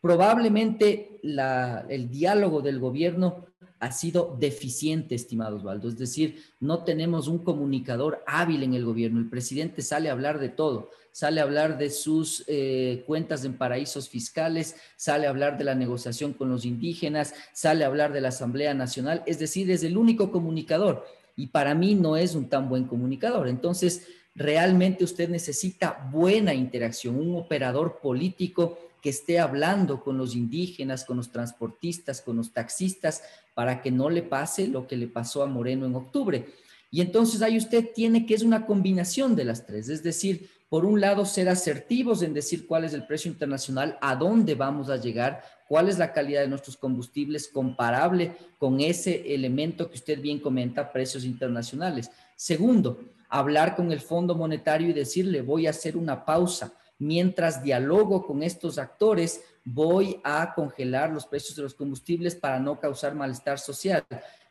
Probablemente 0.02 1.18
el 1.22 2.10
diálogo 2.10 2.60
del 2.60 2.78
gobierno 2.78 3.46
ha 3.80 3.92
sido 3.92 4.36
deficiente, 4.38 5.14
estimados 5.14 5.60
Osvaldo. 5.60 5.88
Es 5.88 5.98
decir, 5.98 6.42
no 6.60 6.84
tenemos 6.84 7.28
un 7.28 7.38
comunicador 7.38 8.22
hábil 8.26 8.62
en 8.62 8.74
el 8.74 8.84
gobierno. 8.84 9.18
El 9.18 9.30
presidente 9.30 9.80
sale 9.80 10.10
a 10.10 10.12
hablar 10.12 10.38
de 10.38 10.50
todo. 10.50 10.90
Sale 11.12 11.40
a 11.40 11.44
hablar 11.44 11.78
de 11.78 11.90
sus 11.90 12.44
eh, 12.46 13.02
cuentas 13.06 13.44
en 13.44 13.54
paraísos 13.54 14.08
fiscales, 14.08 14.76
sale 14.96 15.26
a 15.26 15.30
hablar 15.30 15.58
de 15.58 15.64
la 15.64 15.74
negociación 15.74 16.34
con 16.34 16.50
los 16.50 16.64
indígenas, 16.64 17.34
sale 17.52 17.82
a 17.82 17.88
hablar 17.88 18.12
de 18.12 18.20
la 18.20 18.28
Asamblea 18.28 18.74
Nacional. 18.74 19.24
Es 19.26 19.38
decir, 19.38 19.70
es 19.70 19.82
el 19.82 19.96
único 19.96 20.30
comunicador. 20.30 21.04
Y 21.34 21.48
para 21.48 21.74
mí 21.74 21.94
no 21.94 22.16
es 22.16 22.34
un 22.34 22.48
tan 22.48 22.68
buen 22.68 22.84
comunicador. 22.84 23.48
Entonces, 23.48 24.06
realmente 24.34 25.04
usted 25.04 25.28
necesita 25.30 26.08
buena 26.12 26.52
interacción, 26.52 27.18
un 27.18 27.34
operador 27.34 27.98
político 28.00 28.78
que 29.00 29.10
esté 29.10 29.38
hablando 29.38 30.02
con 30.02 30.18
los 30.18 30.34
indígenas, 30.34 31.04
con 31.04 31.16
los 31.16 31.32
transportistas, 31.32 32.20
con 32.20 32.36
los 32.36 32.52
taxistas, 32.52 33.22
para 33.54 33.82
que 33.82 33.90
no 33.90 34.10
le 34.10 34.22
pase 34.22 34.66
lo 34.66 34.86
que 34.86 34.96
le 34.96 35.06
pasó 35.06 35.42
a 35.42 35.46
Moreno 35.46 35.86
en 35.86 35.94
octubre. 35.94 36.46
Y 36.90 37.00
entonces 37.00 37.42
ahí 37.42 37.56
usted 37.56 37.90
tiene 37.94 38.26
que 38.26 38.34
es 38.34 38.42
una 38.42 38.66
combinación 38.66 39.36
de 39.36 39.44
las 39.44 39.66
tres, 39.66 39.88
es 39.88 40.02
decir, 40.02 40.50
por 40.68 40.84
un 40.84 41.00
lado 41.00 41.26
ser 41.26 41.48
asertivos 41.48 42.22
en 42.22 42.32
decir 42.32 42.66
cuál 42.66 42.84
es 42.84 42.94
el 42.94 43.06
precio 43.06 43.30
internacional, 43.30 43.98
a 44.00 44.14
dónde 44.14 44.54
vamos 44.54 44.88
a 44.88 44.96
llegar, 44.96 45.42
cuál 45.68 45.88
es 45.88 45.98
la 45.98 46.12
calidad 46.12 46.42
de 46.42 46.48
nuestros 46.48 46.76
combustibles 46.76 47.48
comparable 47.48 48.36
con 48.58 48.80
ese 48.80 49.34
elemento 49.34 49.88
que 49.88 49.96
usted 49.96 50.20
bien 50.20 50.38
comenta, 50.38 50.92
precios 50.92 51.24
internacionales. 51.24 52.10
Segundo, 52.36 53.00
hablar 53.28 53.74
con 53.74 53.90
el 53.90 54.00
Fondo 54.00 54.34
Monetario 54.34 54.88
y 54.88 54.92
decirle, 54.92 55.42
voy 55.42 55.66
a 55.66 55.70
hacer 55.70 55.96
una 55.96 56.24
pausa 56.24 56.72
mientras 57.00 57.62
dialogo 57.62 58.24
con 58.24 58.44
estos 58.44 58.78
actores, 58.78 59.42
voy 59.64 60.20
a 60.22 60.54
congelar 60.54 61.10
los 61.10 61.26
precios 61.26 61.56
de 61.56 61.62
los 61.62 61.74
combustibles 61.74 62.36
para 62.36 62.60
no 62.60 62.78
causar 62.78 63.14
malestar 63.14 63.58
social. 63.58 64.04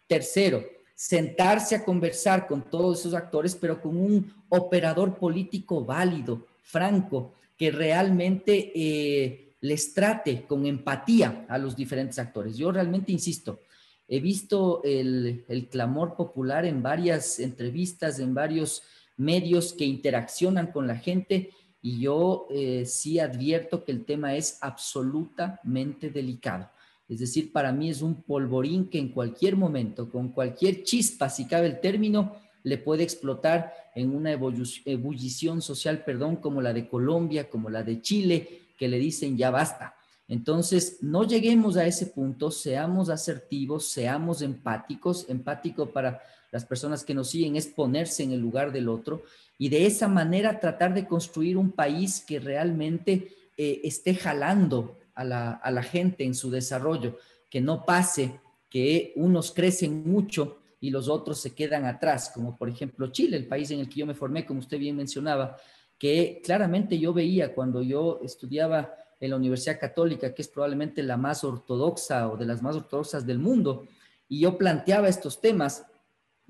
Tercero, 0.07 0.63
sentarse 0.95 1.75
a 1.75 1.85
conversar 1.85 2.47
con 2.47 2.63
todos 2.63 2.99
esos 2.99 3.13
actores, 3.13 3.55
pero 3.55 3.81
con 3.81 3.95
un 3.95 4.33
operador 4.49 5.15
político 5.17 5.85
válido, 5.85 6.47
franco, 6.63 7.33
que 7.55 7.71
realmente 7.71 8.71
eh, 8.73 9.53
les 9.61 9.93
trate 9.93 10.45
con 10.47 10.65
empatía 10.65 11.45
a 11.47 11.57
los 11.57 11.75
diferentes 11.75 12.17
actores. 12.17 12.57
Yo 12.57 12.71
realmente 12.71 13.11
insisto, 13.11 13.61
he 14.07 14.19
visto 14.19 14.81
el, 14.83 15.45
el 15.47 15.69
clamor 15.69 16.15
popular 16.15 16.65
en 16.65 16.81
varias 16.81 17.39
entrevistas, 17.39 18.17
en 18.19 18.33
varios 18.33 18.81
medios 19.17 19.73
que 19.73 19.85
interaccionan 19.85 20.71
con 20.71 20.87
la 20.87 20.95
gente 20.95 21.51
y 21.81 21.99
yo 21.99 22.47
eh, 22.49 22.85
sí 22.85 23.19
advierto 23.19 23.83
que 23.83 23.91
el 23.91 24.05
tema 24.05 24.35
es 24.35 24.57
absolutamente 24.61 26.09
delicado. 26.09 26.69
Es 27.07 27.19
decir, 27.19 27.51
para 27.51 27.71
mí 27.71 27.89
es 27.89 28.01
un 28.01 28.21
polvorín 28.21 28.89
que 28.89 28.99
en 28.99 29.09
cualquier 29.09 29.55
momento, 29.55 30.09
con 30.09 30.29
cualquier 30.29 30.83
chispa, 30.83 31.29
si 31.29 31.47
cabe 31.47 31.67
el 31.67 31.79
término, 31.79 32.35
le 32.63 32.77
puede 32.77 33.03
explotar 33.03 33.73
en 33.95 34.15
una 34.15 34.31
ebullición 34.31 35.61
social, 35.61 36.03
perdón, 36.03 36.35
como 36.35 36.61
la 36.61 36.73
de 36.73 36.87
Colombia, 36.87 37.49
como 37.49 37.69
la 37.69 37.83
de 37.83 38.01
Chile, 38.01 38.61
que 38.77 38.87
le 38.87 38.99
dicen 38.99 39.37
ya 39.37 39.49
basta. 39.49 39.95
Entonces, 40.27 40.99
no 41.01 41.23
lleguemos 41.23 41.75
a 41.77 41.87
ese 41.87 42.05
punto, 42.05 42.51
seamos 42.51 43.09
asertivos, 43.09 43.87
seamos 43.87 44.43
empáticos. 44.43 45.25
Empático 45.27 45.87
para 45.89 46.21
las 46.51 46.65
personas 46.65 47.03
que 47.03 47.15
nos 47.15 47.29
siguen 47.31 47.55
es 47.55 47.65
ponerse 47.65 48.21
en 48.21 48.33
el 48.33 48.39
lugar 48.39 48.71
del 48.71 48.89
otro 48.89 49.23
y 49.59 49.69
de 49.69 49.85
esa 49.85 50.07
manera 50.07 50.59
tratar 50.59 50.95
de 50.95 51.05
construir 51.05 51.57
un 51.57 51.73
país 51.73 52.23
que 52.25 52.39
realmente 52.39 53.35
eh, 53.57 53.81
esté 53.83 54.15
jalando 54.15 54.97
a 55.13 55.23
la, 55.25 55.51
a 55.51 55.69
la 55.69 55.83
gente 55.83 56.23
en 56.23 56.33
su 56.33 56.49
desarrollo, 56.49 57.17
que 57.49 57.59
no 57.59 57.85
pase 57.85 58.39
que 58.69 59.11
unos 59.17 59.51
crecen 59.51 60.09
mucho 60.09 60.59
y 60.79 60.91
los 60.91 61.09
otros 61.09 61.41
se 61.41 61.53
quedan 61.53 61.85
atrás, 61.85 62.31
como 62.33 62.57
por 62.57 62.69
ejemplo 62.69 63.11
Chile, 63.11 63.35
el 63.35 63.47
país 63.47 63.69
en 63.71 63.81
el 63.81 63.89
que 63.89 63.99
yo 63.99 64.05
me 64.05 64.13
formé, 64.15 64.45
como 64.45 64.61
usted 64.61 64.79
bien 64.79 64.95
mencionaba, 64.95 65.57
que 65.97 66.41
claramente 66.41 66.97
yo 66.97 67.13
veía 67.13 67.53
cuando 67.53 67.81
yo 67.81 68.21
estudiaba 68.23 68.95
en 69.19 69.31
la 69.31 69.35
Universidad 69.35 69.77
Católica, 69.77 70.33
que 70.33 70.41
es 70.41 70.47
probablemente 70.47 71.03
la 71.03 71.17
más 71.17 71.43
ortodoxa 71.43 72.29
o 72.29 72.37
de 72.37 72.45
las 72.45 72.61
más 72.61 72.77
ortodoxas 72.77 73.25
del 73.25 73.39
mundo, 73.39 73.85
y 74.29 74.39
yo 74.39 74.57
planteaba 74.57 75.09
estos 75.09 75.41
temas, 75.41 75.85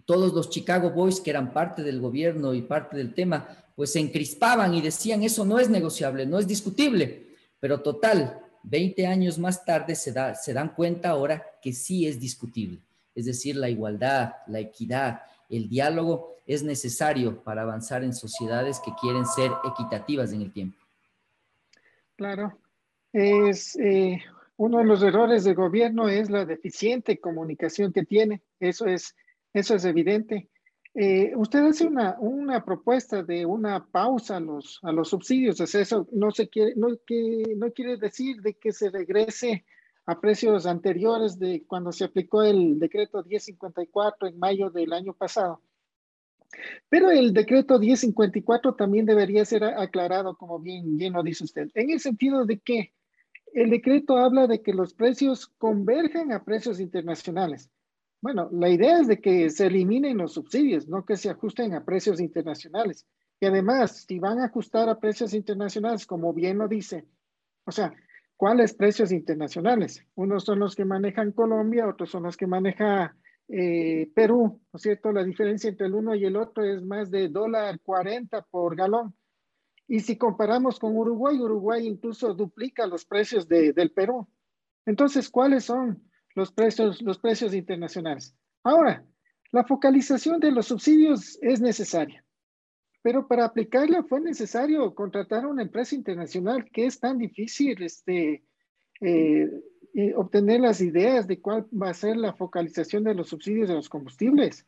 todos 0.10 0.34
los 0.34 0.50
Chicago 0.50 0.90
Boys 0.90 1.22
que 1.22 1.30
eran 1.30 1.54
parte 1.54 1.84
del 1.84 2.02
gobierno 2.02 2.56
y 2.56 2.64
parte 2.64 2.98
del 2.98 3.14
tema, 3.14 3.48
pues 3.76 3.92
se 3.92 4.00
encrispaban 4.00 4.74
y 4.74 4.82
decían, 4.82 5.22
eso 5.22 5.46
no 5.46 5.60
es 5.60 5.70
negociable, 5.70 6.26
no 6.26 6.40
es 6.40 6.48
discutible. 6.48 7.28
Pero 7.60 7.82
total, 7.82 8.42
20 8.64 9.06
años 9.06 9.38
más 9.38 9.64
tarde 9.64 9.94
se, 9.94 10.12
da, 10.12 10.34
se 10.34 10.52
dan 10.52 10.70
cuenta 10.70 11.10
ahora 11.10 11.46
que 11.62 11.74
sí 11.74 12.08
es 12.08 12.20
discutible. 12.20 12.80
Es 13.14 13.26
decir, 13.26 13.56
la 13.56 13.70
igualdad, 13.70 14.34
la 14.48 14.60
equidad, 14.60 15.22
el 15.48 15.70
diálogo 15.70 16.38
es 16.48 16.64
necesario 16.64 17.44
para 17.44 17.62
avanzar 17.62 18.04
en 18.04 18.16
sociedades 18.16 18.80
que 18.80 18.92
quieren 19.00 19.28
ser 19.28 19.52
equitativas 19.64 20.34
en 20.34 20.42
el 20.42 20.52
tiempo. 20.52 20.80
Claro, 22.16 22.58
es 23.14 23.76
eh, 23.76 24.24
uno 24.58 24.80
de 24.80 24.86
los 24.86 25.04
errores 25.04 25.44
del 25.44 25.54
gobierno 25.54 26.10
es 26.10 26.32
la 26.32 26.46
deficiente 26.46 27.20
comunicación 27.20 27.94
que 27.94 28.06
tiene. 28.06 28.42
Eso 28.60 28.88
es 28.88 29.14
eso 29.54 29.76
es 29.76 29.86
evidente. 29.86 30.50
Eh, 30.96 31.34
usted 31.36 31.60
hace 31.60 31.86
una, 31.86 32.18
una, 32.20 32.66
propuesta 32.66 33.24
de 33.24 33.46
una 33.46 33.86
pausa 33.86 34.38
a 34.38 34.40
los, 34.40 34.80
a 34.82 34.92
los 34.92 35.10
subsidios. 35.10 35.60
¿Es 35.60 35.76
eso 35.76 36.08
no, 36.12 36.32
se 36.32 36.50
quiere, 36.50 36.74
no, 36.76 36.90
que, 37.06 37.44
no 37.56 37.72
quiere 37.72 37.98
decir 37.98 38.42
de 38.42 38.56
que 38.56 38.72
se 38.72 38.90
regrese 38.90 39.66
a 40.06 40.20
precios 40.20 40.66
anteriores 40.66 41.38
de 41.38 41.64
cuando 41.68 41.92
se 41.92 42.04
aplicó 42.04 42.42
el 42.42 42.80
decreto 42.80 43.24
1054 43.24 44.28
en 44.28 44.40
mayo 44.40 44.72
del 44.72 44.92
año 44.92 45.14
pasado. 45.14 45.62
Pero 46.90 47.12
el 47.12 47.32
decreto 47.32 47.78
1054 47.78 48.74
también 48.74 49.06
debería 49.06 49.46
ser 49.46 49.64
aclarado, 49.64 50.36
como 50.36 50.58
bien, 50.58 50.98
bien 50.98 51.14
lo 51.14 51.22
dice 51.22 51.44
usted, 51.44 51.70
en 51.76 51.92
el 51.92 52.00
sentido 52.00 52.46
de 52.46 52.60
que 52.60 52.92
el 53.54 53.70
decreto 53.70 54.18
habla 54.18 54.48
de 54.48 54.64
que 54.64 54.74
los 54.74 54.96
precios 54.96 55.48
convergen 55.60 56.32
a 56.32 56.44
precios 56.44 56.80
internacionales. 56.80 57.70
Bueno, 58.22 58.50
la 58.52 58.70
idea 58.70 59.00
es 59.00 59.08
de 59.08 59.22
que 59.22 59.50
se 59.50 59.68
eliminen 59.68 60.18
los 60.18 60.34
subsidios, 60.34 60.88
no 60.88 61.06
que 61.06 61.16
se 61.16 61.30
ajusten 61.30 61.74
a 61.74 61.86
precios 61.86 62.20
internacionales. 62.20 63.06
Y 63.40 63.46
además, 63.46 64.06
si 64.06 64.20
van 64.20 64.40
a 64.40 64.46
ajustar 64.46 64.90
a 64.90 65.00
precios 65.00 65.34
internacionales, 65.34 66.06
como 66.06 66.34
bien 66.34 66.58
lo 66.58 66.68
dice, 66.68 67.06
o 67.66 67.72
sea, 67.72 67.94
¿cuáles 68.36 68.74
precios 68.74 69.14
internacionales? 69.14 70.06
Unos 70.16 70.44
son 70.44 70.60
los 70.60 70.76
que 70.76 70.84
manejan 70.84 71.32
Colombia, 71.32 71.88
otros 71.88 72.10
son 72.10 72.24
los 72.24 72.36
que 72.36 72.48
maneja 72.48 73.16
eh, 73.48 74.12
Perú, 74.14 74.62
¿no 74.72 74.78
es 74.78 74.82
cierto? 74.82 75.14
La 75.14 75.24
diferencia 75.24 75.70
entre 75.70 75.88
el 75.88 75.94
uno 75.94 76.14
y 76.14 76.26
el 76.26 76.36
otro 76.36 76.64
es 76.64 76.84
más 76.84 77.10
de 77.10 77.30
dólar 77.30 77.80
40 77.80 78.42
por 78.52 78.76
galón. 78.76 79.16
Y 79.88 80.02
si 80.02 80.18
comparamos 80.18 80.78
con 80.78 80.96
Uruguay, 80.96 81.40
Uruguay 81.40 81.88
incluso 81.88 82.34
duplica 82.34 82.86
los 82.86 83.06
precios 83.06 83.48
de, 83.48 83.72
del 83.72 83.92
Perú. 83.92 84.28
Entonces, 84.86 85.30
¿cuáles 85.30 85.64
son 85.64 86.09
los 86.40 86.52
precios, 86.52 87.02
los 87.02 87.20
precios 87.20 87.54
internacionales? 87.54 88.36
Ahora, 88.64 89.06
la 89.52 89.64
focalización 89.64 90.40
de 90.40 90.52
los 90.52 90.68
subsidios 90.68 91.38
es 91.42 91.62
necesaria, 91.62 92.24
pero 93.02 93.28
para 93.28 93.46
aplicarla 93.46 94.04
fue 94.04 94.22
necesario 94.22 94.94
contratar 94.96 95.44
a 95.44 95.48
una 95.48 95.64
empresa 95.64 95.96
internacional 95.96 96.66
que 96.72 96.86
es 96.86 97.00
tan 97.00 97.18
difícil 97.18 97.82
este, 97.84 98.44
eh, 99.02 99.50
eh, 99.96 100.14
obtener 100.16 100.62
las 100.62 100.82
ideas 100.82 101.28
de 101.28 101.42
cuál 101.42 101.66
va 101.74 101.90
a 101.90 101.94
ser 101.94 102.16
la 102.16 102.34
focalización 102.34 103.04
de 103.04 103.16
los 103.16 103.30
subsidios 103.30 103.68
de 103.68 103.76
los 103.76 103.90
combustibles. 103.90 104.66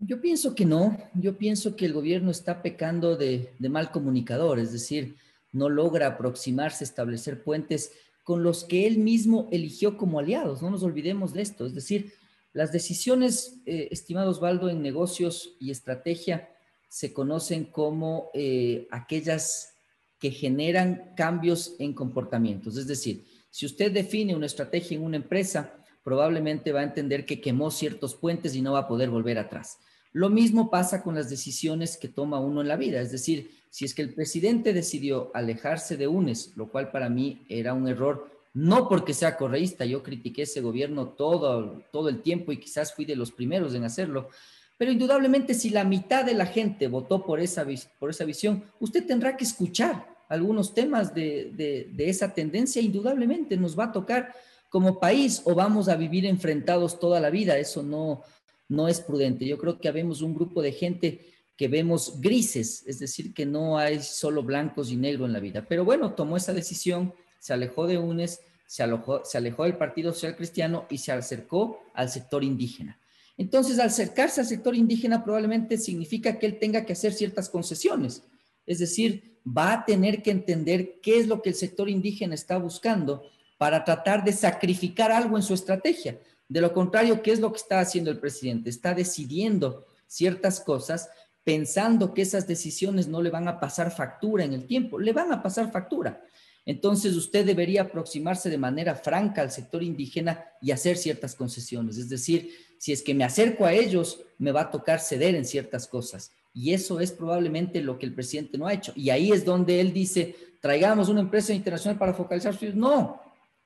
Yo 0.00 0.20
pienso 0.20 0.54
que 0.54 0.64
no, 0.64 0.96
yo 1.14 1.36
pienso 1.36 1.76
que 1.76 1.86
el 1.86 1.92
gobierno 1.92 2.30
está 2.30 2.62
pecando 2.62 3.16
de, 3.16 3.50
mal 3.68 3.90
comunicador, 3.90 4.58
es 4.58 4.72
decir, 4.72 5.16
no 5.52 5.68
logra 5.68 6.06
aproximarse, 6.06 6.84
establecer 6.84 7.42
puentes 7.42 7.92
con 8.28 8.42
los 8.42 8.64
que 8.64 8.86
él 8.86 8.98
mismo 8.98 9.48
eligió 9.52 9.96
como 9.96 10.18
aliados. 10.18 10.60
No 10.60 10.68
nos 10.68 10.82
olvidemos 10.82 11.32
de 11.32 11.40
esto, 11.40 11.64
es 11.64 11.74
decir, 11.74 12.12
las 12.52 12.72
decisiones, 12.72 13.62
eh, 13.64 13.88
estimado 13.90 14.30
Osvaldo, 14.30 14.68
en 14.68 14.82
negocios 14.82 15.56
y 15.58 15.70
estrategia 15.70 16.50
se 16.90 17.14
conocen 17.14 17.64
como 17.64 18.28
eh, 18.34 18.86
aquellas 18.90 19.72
que 20.18 20.30
generan 20.30 21.14
cambios 21.16 21.74
en 21.78 21.94
comportamientos. 21.94 22.76
Es 22.76 22.86
decir, 22.86 23.24
si 23.48 23.64
usted 23.64 23.92
define 23.92 24.36
una 24.36 24.44
estrategia 24.44 24.98
en 24.98 25.04
una 25.04 25.16
empresa, 25.16 25.82
probablemente 26.04 26.70
va 26.70 26.80
a 26.80 26.84
entender 26.84 27.24
que 27.24 27.40
quemó 27.40 27.70
ciertos 27.70 28.14
puentes 28.14 28.54
y 28.54 28.60
no 28.60 28.74
va 28.74 28.80
a 28.80 28.88
poder 28.88 29.08
volver 29.08 29.38
atrás. 29.38 29.78
Lo 30.12 30.28
mismo 30.28 30.70
pasa 30.70 31.02
con 31.02 31.14
las 31.14 31.30
decisiones 31.30 31.96
que 31.96 32.08
toma 32.08 32.40
uno 32.40 32.60
en 32.60 32.68
la 32.68 32.76
vida, 32.76 33.00
es 33.00 33.10
decir, 33.10 33.57
si 33.70 33.84
es 33.84 33.94
que 33.94 34.02
el 34.02 34.14
presidente 34.14 34.72
decidió 34.72 35.30
alejarse 35.34 35.96
de 35.96 36.08
UNES, 36.08 36.52
lo 36.56 36.68
cual 36.68 36.90
para 36.90 37.08
mí 37.08 37.44
era 37.48 37.74
un 37.74 37.88
error, 37.88 38.30
no 38.54 38.88
porque 38.88 39.14
sea 39.14 39.36
correísta, 39.36 39.84
yo 39.84 40.02
critiqué 40.02 40.42
ese 40.42 40.60
gobierno 40.60 41.08
todo, 41.08 41.82
todo 41.92 42.08
el 42.08 42.22
tiempo 42.22 42.52
y 42.52 42.58
quizás 42.58 42.94
fui 42.94 43.04
de 43.04 43.16
los 43.16 43.30
primeros 43.30 43.74
en 43.74 43.84
hacerlo, 43.84 44.30
pero 44.76 44.92
indudablemente 44.92 45.54
si 45.54 45.70
la 45.70 45.84
mitad 45.84 46.24
de 46.24 46.34
la 46.34 46.46
gente 46.46 46.88
votó 46.88 47.24
por 47.24 47.40
esa, 47.40 47.66
por 47.98 48.10
esa 48.10 48.24
visión, 48.24 48.64
usted 48.80 49.06
tendrá 49.06 49.36
que 49.36 49.44
escuchar 49.44 50.06
algunos 50.28 50.74
temas 50.74 51.14
de, 51.14 51.52
de, 51.54 51.90
de 51.92 52.08
esa 52.08 52.32
tendencia, 52.32 52.82
indudablemente 52.82 53.56
nos 53.56 53.78
va 53.78 53.84
a 53.84 53.92
tocar 53.92 54.32
como 54.68 55.00
país 55.00 55.42
o 55.44 55.54
vamos 55.54 55.88
a 55.88 55.96
vivir 55.96 56.26
enfrentados 56.26 57.00
toda 57.00 57.20
la 57.20 57.30
vida, 57.30 57.58
eso 57.58 57.82
no, 57.82 58.22
no 58.68 58.88
es 58.88 59.00
prudente. 59.00 59.46
Yo 59.46 59.58
creo 59.58 59.78
que 59.78 59.88
habemos 59.88 60.20
un 60.20 60.34
grupo 60.34 60.62
de 60.62 60.72
gente 60.72 61.26
que 61.58 61.66
vemos 61.66 62.20
grises, 62.20 62.84
es 62.86 63.00
decir, 63.00 63.34
que 63.34 63.44
no 63.44 63.78
hay 63.78 64.00
solo 64.00 64.44
blancos 64.44 64.92
y 64.92 64.96
negros 64.96 65.26
en 65.26 65.32
la 65.32 65.40
vida. 65.40 65.66
Pero 65.68 65.84
bueno, 65.84 66.14
tomó 66.14 66.36
esa 66.36 66.52
decisión, 66.52 67.12
se 67.40 67.52
alejó 67.52 67.88
de 67.88 67.98
UNES, 67.98 68.40
se 68.64 68.84
alejó, 68.84 69.24
se 69.24 69.38
alejó 69.38 69.64
del 69.64 69.76
Partido 69.76 70.12
Social 70.12 70.36
Cristiano 70.36 70.86
y 70.88 70.98
se 70.98 71.10
acercó 71.10 71.82
al 71.94 72.10
sector 72.10 72.44
indígena. 72.44 73.00
Entonces, 73.36 73.80
al 73.80 73.88
acercarse 73.88 74.40
al 74.40 74.46
sector 74.46 74.76
indígena 74.76 75.24
probablemente 75.24 75.78
significa 75.78 76.38
que 76.38 76.46
él 76.46 76.60
tenga 76.60 76.86
que 76.86 76.92
hacer 76.92 77.12
ciertas 77.12 77.48
concesiones. 77.48 78.22
Es 78.64 78.78
decir, 78.78 79.40
va 79.44 79.72
a 79.72 79.84
tener 79.84 80.22
que 80.22 80.30
entender 80.30 81.00
qué 81.02 81.18
es 81.18 81.26
lo 81.26 81.42
que 81.42 81.48
el 81.48 81.56
sector 81.56 81.90
indígena 81.90 82.36
está 82.36 82.56
buscando 82.56 83.24
para 83.56 83.84
tratar 83.84 84.22
de 84.22 84.32
sacrificar 84.32 85.10
algo 85.10 85.36
en 85.36 85.42
su 85.42 85.54
estrategia. 85.54 86.20
De 86.48 86.60
lo 86.60 86.72
contrario, 86.72 87.20
¿qué 87.20 87.32
es 87.32 87.40
lo 87.40 87.50
que 87.50 87.58
está 87.58 87.80
haciendo 87.80 88.12
el 88.12 88.20
presidente? 88.20 88.70
Está 88.70 88.94
decidiendo 88.94 89.86
ciertas 90.06 90.60
cosas 90.60 91.08
pensando 91.48 92.12
que 92.12 92.20
esas 92.20 92.46
decisiones 92.46 93.08
no 93.08 93.22
le 93.22 93.30
van 93.30 93.48
a 93.48 93.58
pasar 93.58 93.90
factura 93.90 94.44
en 94.44 94.52
el 94.52 94.66
tiempo, 94.66 94.98
le 94.98 95.14
van 95.14 95.32
a 95.32 95.42
pasar 95.42 95.72
factura. 95.72 96.22
Entonces 96.66 97.16
usted 97.16 97.46
debería 97.46 97.80
aproximarse 97.80 98.50
de 98.50 98.58
manera 98.58 98.94
franca 98.94 99.40
al 99.40 99.50
sector 99.50 99.82
indígena 99.82 100.44
y 100.60 100.72
hacer 100.72 100.98
ciertas 100.98 101.34
concesiones. 101.34 101.96
Es 101.96 102.10
decir, 102.10 102.50
si 102.76 102.92
es 102.92 103.00
que 103.00 103.14
me 103.14 103.24
acerco 103.24 103.64
a 103.64 103.72
ellos, 103.72 104.20
me 104.36 104.52
va 104.52 104.60
a 104.60 104.70
tocar 104.70 105.00
ceder 105.00 105.34
en 105.36 105.46
ciertas 105.46 105.86
cosas. 105.86 106.32
Y 106.52 106.74
eso 106.74 107.00
es 107.00 107.12
probablemente 107.12 107.80
lo 107.80 107.98
que 107.98 108.04
el 108.04 108.12
presidente 108.12 108.58
no 108.58 108.66
ha 108.66 108.74
hecho. 108.74 108.92
Y 108.94 109.08
ahí 109.08 109.32
es 109.32 109.42
donde 109.42 109.80
él 109.80 109.94
dice, 109.94 110.36
traigamos 110.60 111.08
una 111.08 111.20
empresa 111.20 111.54
internacional 111.54 111.98
para 111.98 112.12
focalizar 112.12 112.54
sus... 112.54 112.74
No, 112.74 113.22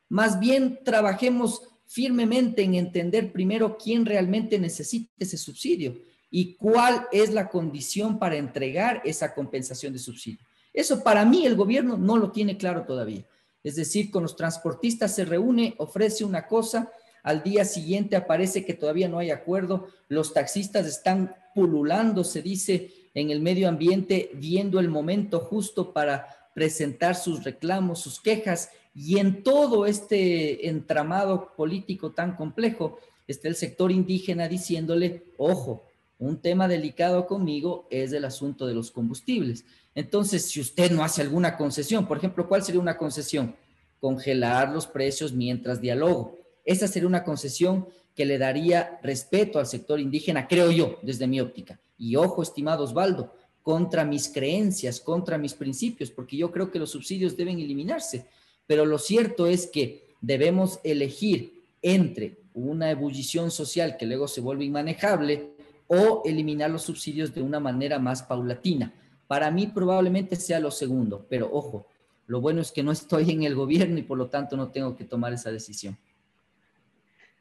más 0.09 0.39
bien 0.39 0.79
trabajemos 0.85 1.63
firmemente 1.89 2.63
en 2.63 2.77
entender 2.77 3.33
primero 3.33 3.77
quién 3.77 4.07
realmente 4.07 4.57
necesita 4.61 5.11
ese 5.19 5.37
subsidio 5.37 5.97
y 6.35 6.55
cuál 6.55 7.07
es 7.13 7.31
la 7.31 7.51
condición 7.51 8.19
para 8.19 8.37
entregar 8.37 9.03
esa 9.05 9.35
compensación 9.35 9.93
de 9.93 9.99
subsidio. 9.99 10.41
Eso 10.73 11.05
para 11.05 11.27
mí 11.27 11.45
el 11.45 11.55
gobierno 11.55 11.99
no 11.99 12.17
lo 12.17 12.33
tiene 12.33 12.57
claro 12.57 12.85
todavía. 12.85 13.23
Es 13.63 13.77
decir, 13.77 14.11
con 14.11 14.23
los 14.23 14.35
transportistas 14.35 15.15
se 15.15 15.27
reúne, 15.27 15.75
ofrece 15.77 16.25
una 16.25 16.49
cosa, 16.49 16.91
al 17.23 17.43
día 17.43 17.67
siguiente 17.67 18.17
aparece 18.17 18.65
que 18.65 18.73
todavía 18.73 19.09
no 19.09 19.19
hay 19.19 19.31
acuerdo, 19.31 19.89
los 20.09 20.33
taxistas 20.33 20.87
están 20.87 21.37
pululando, 21.55 22.25
se 22.25 22.41
dice, 22.41 22.91
en 23.15 23.31
el 23.31 23.43
medio 23.43 23.69
ambiente, 23.69 24.31
viendo 24.35 24.81
el 24.81 24.89
momento 24.89 25.39
justo 25.39 25.93
para 25.93 26.27
presentar 26.55 27.15
sus 27.15 27.45
reclamos, 27.45 28.01
sus 28.01 28.21
quejas, 28.21 28.71
y 28.95 29.19
en 29.19 29.43
todo 29.43 29.85
este 29.85 30.67
entramado 30.69 31.53
político 31.57 32.13
tan 32.13 32.37
complejo 32.37 32.99
está 33.29 33.49
el 33.49 33.55
sector 33.55 33.93
indígena 33.93 34.49
diciéndole, 34.49 35.25
ojo, 35.37 35.85
un 36.23 36.41
tema 36.41 36.69
delicado 36.69 37.27
conmigo 37.27 37.89
es 37.91 38.13
el 38.13 38.25
asunto 38.25 38.67
de 38.67 38.75
los 38.75 38.93
combustibles. 38.93 39.65
Entonces, 39.95 40.47
si 40.47 40.61
usted 40.61 40.93
no 40.93 41.03
hace 41.03 41.21
alguna 41.21 41.57
concesión, 41.57 42.07
por 42.07 42.17
ejemplo, 42.17 42.49
¿cuál 42.49 42.63
sería 42.63 42.81
una 42.81 42.97
concesión? 42.97 43.57
Congelar 43.99 44.73
los 44.73 44.87
precios 44.87 45.33
mientras 45.33 45.81
dialogo. 45.81 46.39
Esa 46.65 46.87
sería 46.87 47.09
una 47.09 47.25
concesión 47.25 47.89
que 48.15 48.25
le 48.25 48.39
daría 48.39 49.01
respeto 49.03 49.59
al 49.59 49.67
sector 49.67 49.99
indígena, 49.99 50.47
creo 50.47 50.71
yo, 50.71 50.99
desde 51.03 51.27
mi 51.27 51.41
óptica. 51.41 51.81
Y 51.99 52.15
ojo, 52.15 52.43
estimado 52.43 52.85
Osvaldo, 52.85 53.35
contra 53.63 54.05
mis 54.05 54.29
creencias, 54.29 55.01
contra 55.01 55.39
mis 55.39 55.55
principios, 55.55 56.13
porque 56.13 56.37
yo 56.37 56.53
creo 56.53 56.71
que 56.71 56.79
los 56.79 56.91
subsidios 56.91 57.37
deben 57.37 57.59
eliminarse. 57.59 58.27
Pero 58.69 58.87
lo 58.87 58.99
cierto 58.99 59.49
es 59.49 59.67
que 59.67 60.15
debemos 60.21 60.79
elegir 60.85 61.65
entre 61.83 62.43
una 62.55 62.91
ebullición 62.91 63.51
social 63.51 63.97
que 63.97 64.07
luego 64.07 64.29
se 64.29 64.41
vuelve 64.41 64.65
inmanejable 64.65 65.52
o 65.93 66.23
eliminar 66.25 66.71
los 66.71 66.83
subsidios 66.83 67.35
de 67.35 67.43
una 67.43 67.61
manera 67.61 67.99
más 67.99 68.23
paulatina. 68.23 68.93
Para 69.27 69.51
mí 69.51 69.67
probablemente 69.67 70.37
sea 70.37 70.59
lo 70.59 70.71
segundo, 70.71 71.27
pero 71.29 71.51
ojo, 71.53 71.87
lo 72.27 72.41
bueno 72.41 72.63
es 72.63 72.73
que 72.73 72.83
no 72.83 72.93
estoy 72.93 73.31
en 73.31 73.43
el 73.43 73.55
gobierno 73.55 73.99
y 73.99 74.03
por 74.03 74.17
lo 74.17 74.29
tanto 74.29 74.57
no 74.57 74.71
tengo 74.71 74.97
que 74.97 75.05
tomar 75.05 75.35
esa 75.35 75.53
decisión. 75.53 75.99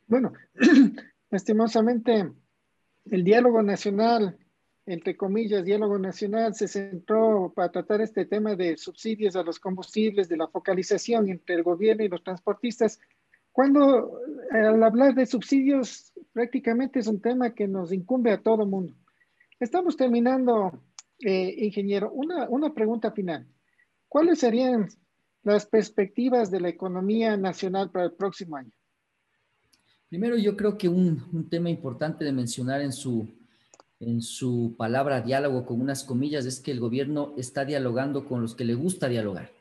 Bueno, 0.07 0.33
lastimosamente, 1.29 2.29
el 3.09 3.23
diálogo 3.23 3.61
nacional 3.61 4.37
entre 4.85 5.15
comillas, 5.15 5.63
diálogo 5.63 5.97
nacional 5.97 6.55
se 6.55 6.67
centró 6.67 7.53
para 7.55 7.71
tratar 7.71 8.01
este 8.01 8.25
tema 8.25 8.55
de 8.55 8.77
subsidios 8.77 9.35
a 9.35 9.43
los 9.43 9.59
combustibles, 9.59 10.27
de 10.27 10.37
la 10.37 10.47
focalización 10.47 11.29
entre 11.29 11.55
el 11.55 11.63
gobierno 11.63 12.03
y 12.03 12.09
los 12.09 12.23
transportistas, 12.23 12.99
cuando 13.51 14.19
al 14.49 14.83
hablar 14.83 15.13
de 15.13 15.25
subsidios 15.25 16.10
prácticamente 16.33 16.99
es 16.99 17.07
un 17.07 17.21
tema 17.21 17.53
que 17.53 17.67
nos 17.67 17.91
incumbe 17.91 18.31
a 18.31 18.41
todo 18.41 18.65
mundo. 18.65 18.93
Estamos 19.59 19.95
terminando, 19.95 20.71
eh, 21.19 21.53
ingeniero, 21.59 22.11
una, 22.11 22.49
una 22.49 22.73
pregunta 22.73 23.11
final. 23.11 23.47
¿Cuáles 24.07 24.39
serían 24.39 24.89
las 25.43 25.65
perspectivas 25.65 26.51
de 26.51 26.61
la 26.61 26.69
economía 26.69 27.37
nacional 27.37 27.91
para 27.91 28.05
el 28.05 28.13
próximo 28.13 28.55
año? 28.57 28.71
Primero, 30.09 30.37
yo 30.37 30.57
creo 30.57 30.77
que 30.77 30.89
un, 30.89 31.23
un 31.31 31.49
tema 31.49 31.69
importante 31.69 32.25
de 32.25 32.33
mencionar 32.33 32.81
en 32.81 32.91
su, 32.91 33.29
en 33.99 34.21
su 34.21 34.75
palabra 34.77 35.21
diálogo 35.21 35.65
con 35.65 35.79
unas 35.79 36.03
comillas 36.03 36.45
es 36.45 36.59
que 36.59 36.71
el 36.71 36.79
gobierno 36.79 37.33
está 37.37 37.63
dialogando 37.63 38.25
con 38.25 38.41
los 38.41 38.55
que 38.55 38.65
le 38.65 38.73
gusta 38.73 39.07
dialogar. 39.07 39.51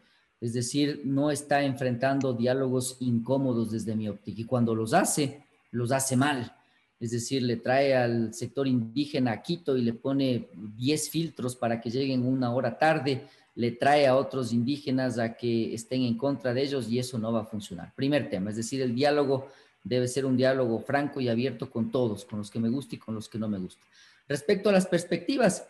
Es 0.41 0.55
decir, 0.55 1.03
no 1.05 1.31
está 1.31 1.63
enfrentando 1.63 2.33
diálogos 2.33 2.97
incómodos 3.01 3.71
desde 3.71 3.95
mi 3.95 4.09
óptica. 4.09 4.41
Y 4.41 4.45
cuando 4.47 4.75
los 4.75 4.95
hace, 4.95 5.45
los 5.71 5.93
hace 5.93 6.17
mal. 6.17 6.57
Es 7.01 7.13
decir, 7.13 7.43
le 7.43 7.57
trae 7.57 7.97
al 7.97 8.35
sector 8.35 8.69
indígena 8.69 9.33
a 9.33 9.43
Quito 9.43 9.77
y 9.77 9.83
le 9.83 9.95
pone 9.95 10.51
10 10.77 11.09
filtros 11.09 11.57
para 11.57 11.81
que 11.81 11.91
lleguen 11.91 12.27
una 12.27 12.55
hora 12.55 12.79
tarde. 12.79 13.27
Le 13.55 13.73
trae 13.73 14.07
a 14.07 14.15
otros 14.15 14.53
indígenas 14.53 15.19
a 15.19 15.35
que 15.35 15.75
estén 15.75 16.03
en 16.03 16.19
contra 16.19 16.53
de 16.53 16.63
ellos 16.63 16.91
y 16.91 16.99
eso 16.99 17.19
no 17.19 17.33
va 17.33 17.41
a 17.41 17.47
funcionar. 17.47 17.95
Primer 17.97 18.29
tema, 18.29 18.51
es 18.51 18.57
decir, 18.57 18.83
el 18.83 18.95
diálogo 18.95 19.49
debe 19.83 20.07
ser 20.09 20.27
un 20.27 20.37
diálogo 20.37 20.79
franco 20.81 21.21
y 21.23 21.29
abierto 21.31 21.71
con 21.71 21.91
todos, 21.91 22.27
con 22.27 22.39
los 22.39 22.51
que 22.51 22.61
me 22.61 22.69
gusta 22.69 22.97
y 22.97 22.99
con 22.99 23.15
los 23.15 23.31
que 23.31 23.39
no 23.39 23.49
me 23.49 23.59
gusta. 23.59 23.83
Respecto 24.29 24.69
a 24.69 24.73
las 24.73 24.87
perspectivas, 24.87 25.67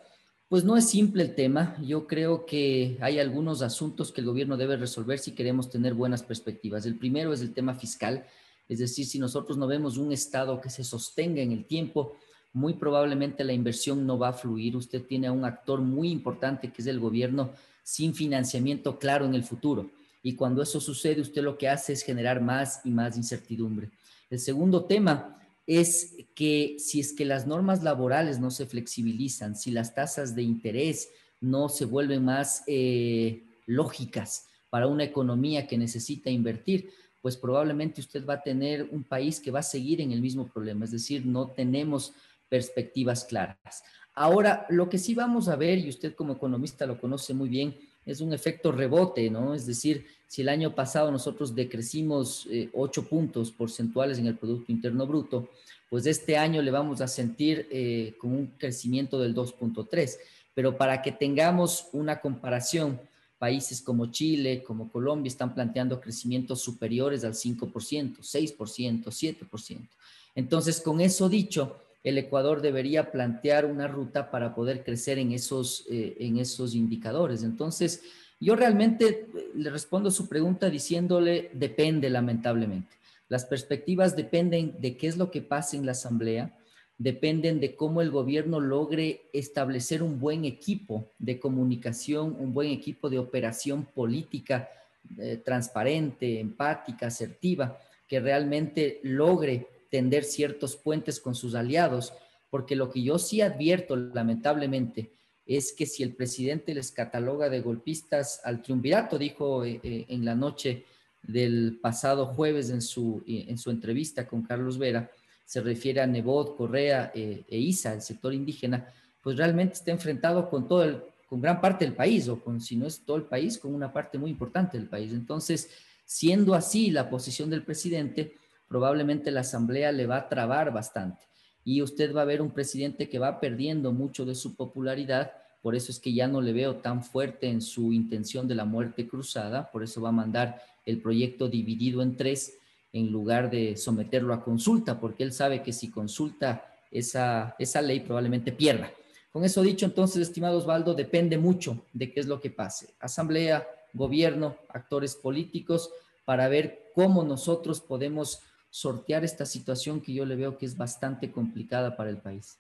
Pues 0.51 0.65
no 0.65 0.77
es 0.77 0.91
simple 0.91 1.23
el 1.23 1.37
tema. 1.37 1.77
Yo 1.81 2.09
creo 2.09 2.45
que 2.45 2.99
hay 3.01 3.21
algunos 3.21 3.63
asuntos 3.63 4.11
que 4.11 4.21
el 4.21 4.27
gobierno 4.27 4.57
debe 4.57 4.77
resolver 4.77 5.21
si 5.21 5.31
queremos 5.31 5.71
tener 5.71 5.95
buenas 5.95 6.25
perspectivas. 6.25 6.85
El 6.87 6.97
primero 6.97 7.33
es 7.33 7.41
el 7.41 7.55
tema 7.55 7.77
fiscal, 7.77 8.27
es 8.71 8.79
decir, 8.79 9.05
si 9.05 9.19
nosotros 9.19 9.59
no 9.59 9.67
vemos 9.67 9.99
un 9.99 10.13
Estado 10.13 10.61
que 10.61 10.71
se 10.71 10.85
sostenga 10.85 11.43
en 11.43 11.51
el 11.51 11.65
tiempo, 11.65 12.17
muy 12.53 12.75
probablemente 12.75 13.43
la 13.43 13.53
inversión 13.53 14.07
no 14.07 14.17
va 14.17 14.29
a 14.29 14.33
fluir. 14.33 14.77
Usted 14.77 15.03
tiene 15.03 15.27
a 15.27 15.33
un 15.33 15.45
actor 15.45 15.81
muy 15.81 16.09
importante 16.09 16.71
que 16.71 16.81
es 16.81 16.87
el 16.87 17.01
gobierno 17.01 17.51
sin 17.83 18.15
financiamiento 18.15 18.97
claro 18.97 19.25
en 19.25 19.35
el 19.35 19.43
futuro. 19.43 19.91
Y 20.23 20.37
cuando 20.37 20.63
eso 20.63 20.81
sucede, 20.81 21.21
usted 21.21 21.43
lo 21.43 21.59
que 21.59 21.69
hace 21.69 21.93
es 21.93 22.03
generar 22.03 22.41
más 22.41 22.81
y 22.85 22.91
más 22.91 23.17
incertidumbre. 23.17 23.91
El 24.31 24.39
segundo 24.39 24.85
tema 24.85 25.37
es 25.67 26.15
que 26.37 26.77
si 26.79 27.01
es 27.01 27.13
que 27.13 27.25
las 27.25 27.49
normas 27.49 27.83
laborales 27.83 28.39
no 28.39 28.53
se 28.53 28.67
flexibilizan, 28.67 29.57
si 29.57 29.73
las 29.73 29.97
tasas 29.97 30.37
de 30.37 30.43
interés 30.43 31.09
no 31.41 31.69
se 31.69 31.87
vuelven 31.87 32.25
más 32.25 32.63
eh, 32.69 33.43
lógicas 33.67 34.47
para 34.69 34.87
una 34.87 35.03
economía 35.03 35.67
que 35.67 35.77
necesita 35.77 36.31
invertir, 36.31 36.91
pues 37.21 37.37
probablemente 37.37 38.01
usted 38.01 38.25
va 38.25 38.35
a 38.35 38.43
tener 38.43 38.89
un 38.91 39.05
país 39.05 39.41
que 39.41 39.51
va 39.51 39.61
a 39.61 39.65
seguir 39.65 40.01
en 40.01 40.13
el 40.13 40.21
mismo 40.21 40.47
problema, 40.49 40.85
es 40.85 40.91
decir, 40.91 41.27
no 41.27 41.49
tenemos 41.49 42.13
perspectivas 42.49 43.25
claras. 43.25 43.85
Ahora, 44.15 44.67
lo 44.69 44.89
que 44.89 44.99
sí 44.99 45.15
vamos 45.15 45.49
a 45.49 45.57
ver, 45.57 45.79
y 45.79 45.89
usted 45.89 46.15
como 46.15 46.35
economista 46.35 46.87
lo 46.87 47.01
conoce 47.01 47.33
muy 47.33 47.49
bien, 47.49 47.77
es 48.05 48.21
un 48.21 48.33
efecto 48.33 48.73
rebote, 48.73 49.31
¿no? 49.31 49.55
Es 49.55 49.67
decir, 49.67 50.07
si 50.27 50.43
el 50.43 50.49
año 50.49 50.75
pasado 50.75 51.11
nosotros 51.11 51.55
decrecimos 51.55 52.47
eh, 52.51 52.71
8 52.73 53.09
puntos 53.09 53.53
porcentuales 53.53 54.19
en 54.19 54.27
el 54.27 54.37
Producto 54.37 54.73
Interno 54.73 55.07
Bruto, 55.07 55.51
pues 55.89 56.07
este 56.07 56.37
año 56.37 56.63
le 56.63 56.71
vamos 56.71 57.01
a 57.01 57.09
sentir 57.09 57.67
eh, 57.71 58.15
con 58.19 58.33
un 58.33 58.47
crecimiento 58.59 59.19
del 59.19 59.35
2.3. 59.35 60.19
Pero 60.55 60.77
para 60.77 61.03
que 61.03 61.13
tengamos 61.13 61.89
una 61.93 62.21
comparación, 62.21 63.01
países 63.41 63.81
como 63.81 64.11
Chile, 64.11 64.63
como 64.63 64.93
Colombia 64.93 65.29
están 65.29 65.55
planteando 65.55 65.99
crecimientos 65.99 66.61
superiores 66.61 67.25
al 67.25 67.33
5%, 67.33 68.19
6%, 68.19 69.05
7%. 69.07 69.89
Entonces, 70.35 70.81
con 70.83 71.01
eso 71.01 71.31
dicho, 71.31 71.79
el 72.05 72.19
Ecuador 72.19 72.61
debería 72.61 73.11
plantear 73.11 73.65
una 73.65 73.89
ruta 73.89 74.31
para 74.31 74.55
poder 74.55 74.85
crecer 74.85 75.19
en 75.19 75.33
esos, 75.33 75.87
eh, 75.91 76.19
en 76.21 76.37
esos 76.37 76.75
indicadores. 76.75 77.43
Entonces, 77.43 78.03
yo 78.39 78.57
realmente 78.57 79.07
eh, 79.07 79.51
le 79.55 79.71
respondo 79.71 80.11
su 80.11 80.29
pregunta 80.29 80.69
diciéndole, 80.69 81.51
depende 81.55 82.11
lamentablemente. 82.11 82.95
Las 83.31 83.47
perspectivas 83.47 84.17
dependen 84.17 84.77
de 84.83 84.99
qué 84.99 85.07
es 85.07 85.17
lo 85.17 85.31
que 85.31 85.41
pasa 85.41 85.79
en 85.79 85.87
la 85.87 85.93
Asamblea, 85.93 86.59
dependen 87.01 87.61
de 87.61 87.75
cómo 87.75 88.03
el 88.03 88.11
gobierno 88.11 88.61
logre 88.61 89.23
establecer 89.33 90.03
un 90.03 90.21
buen 90.21 90.45
equipo 90.45 91.07
de 91.19 91.41
comunicación, 91.41 92.37
un 92.39 92.53
buen 92.53 92.71
equipo 92.71 93.09
de 93.09 93.19
operación 93.19 93.87
política 93.87 94.69
eh, 95.17 95.41
transparente, 95.43 96.39
empática, 96.39 97.07
asertiva, 97.07 97.79
que 98.07 98.21
realmente 98.21 99.01
logre 99.03 99.67
tender 99.89 100.25
ciertos 100.25 100.77
puentes 100.77 101.21
con 101.21 101.35
sus 101.35 101.55
aliados, 101.55 102.13
porque 102.51 102.77
lo 102.77 102.91
que 102.91 103.03
yo 103.03 103.19
sí 103.19 103.41
advierto, 103.41 103.97
lamentablemente, 103.97 105.11
es 105.47 105.73
que 105.73 105.87
si 105.87 106.03
el 106.03 106.13
presidente 106.13 106.75
les 106.75 106.93
cataloga 106.93 107.49
de 107.49 107.63
golpistas 107.63 108.43
al 108.45 108.61
triunvirato, 108.61 109.17
dijo 109.17 109.65
eh, 109.65 109.81
eh, 109.83 110.05
en 110.11 110.27
la 110.27 110.35
noche 110.35 110.85
del 111.23 111.79
pasado 111.81 112.27
jueves 112.27 112.69
en 112.69 112.83
su, 112.83 113.23
en 113.27 113.57
su 113.57 113.71
entrevista 113.71 114.29
con 114.29 114.43
Carlos 114.43 114.77
Vera, 114.77 115.11
se 115.51 115.61
refiere 115.61 116.01
a 116.01 116.07
Nebot, 116.07 116.57
Correa 116.57 117.11
e 117.13 117.45
ISA, 117.59 117.95
el 117.95 118.03
sector 118.03 118.33
indígena, 118.33 118.87
pues 119.21 119.37
realmente 119.37 119.75
está 119.75 119.91
enfrentado 119.91 120.49
con 120.49 120.69
todo 120.69 120.85
el, 120.85 121.03
con 121.29 121.41
gran 121.41 121.61
parte 121.61 121.85
del 121.85 121.93
país, 121.93 122.29
o 122.29 122.39
con, 122.39 122.61
si 122.61 122.77
no 122.77 122.87
es 122.87 123.05
todo 123.05 123.17
el 123.17 123.25
país, 123.25 123.59
con 123.59 123.75
una 123.75 123.93
parte 123.93 124.17
muy 124.17 124.31
importante 124.31 124.79
del 124.79 124.89
país. 124.89 125.13
Entonces, 125.13 125.69
siendo 126.05 126.55
así 126.55 126.93
la 126.93 127.11
posición 127.11 127.51
del 127.51 127.65
presidente, 127.65 128.37
probablemente 128.69 129.33
la 129.33 129.41
asamblea 129.41 129.91
le 129.91 130.07
va 130.07 130.19
a 130.19 130.29
trabar 130.29 130.73
bastante 130.73 131.25
y 131.65 131.83
usted 131.83 132.15
va 132.15 132.23
a 132.23 132.27
ver 132.27 132.41
un 132.43 132.53
presidente 132.53 133.09
que 133.09 133.19
va 133.19 133.41
perdiendo 133.41 133.91
mucho 133.91 134.25
de 134.25 134.37
su 134.37 134.55
popularidad, 134.55 135.33
por 135.63 135.75
eso 135.75 135.91
es 135.91 135.99
que 135.99 136.13
ya 136.13 136.29
no 136.29 136.41
le 136.41 136.53
veo 136.53 136.77
tan 136.77 137.03
fuerte 137.03 137.49
en 137.49 137.61
su 137.61 137.93
intención 137.93 138.47
de 138.47 138.55
la 138.55 138.65
muerte 138.65 139.09
cruzada, 139.09 139.69
por 139.73 139.83
eso 139.83 140.01
va 140.01 140.11
a 140.11 140.13
mandar 140.13 140.63
el 140.87 141.03
proyecto 141.03 141.49
dividido 141.49 142.03
en 142.03 142.17
tres 142.17 142.60
en 142.93 143.11
lugar 143.11 143.51
de 143.51 143.77
someterlo 143.77 144.35
a 144.35 144.43
consulta, 144.43 144.99
porque 144.99 145.23
él 145.23 145.33
sabe 145.33 145.63
que 145.63 145.73
si 145.73 145.91
consulta 145.91 146.67
esa, 146.91 147.55
esa 147.59 147.83
ley 147.83 148.01
probablemente 148.01 148.53
pierda. 148.53 148.91
Con 149.33 149.45
eso 149.45 149.63
dicho, 149.63 149.87
entonces, 149.87 150.23
estimado 150.23 150.59
Osvaldo, 150.59 150.95
depende 150.95 151.39
mucho 151.39 151.85
de 151.93 152.13
qué 152.13 152.21
es 152.21 152.27
lo 152.27 152.41
que 152.41 152.51
pase. 152.51 152.95
Asamblea, 152.99 153.67
gobierno, 153.93 154.57
actores 154.69 155.15
políticos, 155.15 155.91
para 156.25 156.49
ver 156.49 156.91
cómo 156.95 157.23
nosotros 157.23 157.81
podemos 157.81 158.43
sortear 158.71 159.25
esta 159.25 159.47
situación 159.47 160.01
que 160.01 160.13
yo 160.13 160.25
le 160.25 160.37
veo 160.37 160.59
que 160.59 160.67
es 160.67 160.77
bastante 160.77 161.31
complicada 161.31 161.97
para 161.97 162.11
el 162.11 162.19
país. 162.19 162.59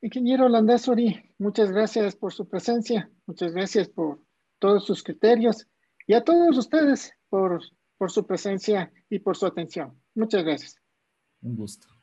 Ingeniero 0.00 0.48
Landazuri, 0.48 1.34
muchas 1.38 1.72
gracias 1.72 2.14
por 2.14 2.32
su 2.32 2.48
presencia, 2.48 3.10
muchas 3.26 3.52
gracias 3.52 3.88
por 3.88 4.20
todos 4.58 4.86
sus 4.86 5.02
criterios 5.02 5.66
y 6.06 6.14
a 6.14 6.22
todos 6.22 6.56
ustedes 6.56 7.12
por, 7.28 7.60
por 7.98 8.10
su 8.10 8.26
presencia 8.26 8.90
y 9.10 9.18
por 9.18 9.36
su 9.36 9.46
atención. 9.46 10.00
Muchas 10.14 10.44
gracias. 10.44 10.76
Un 11.42 11.56
gusto. 11.56 11.97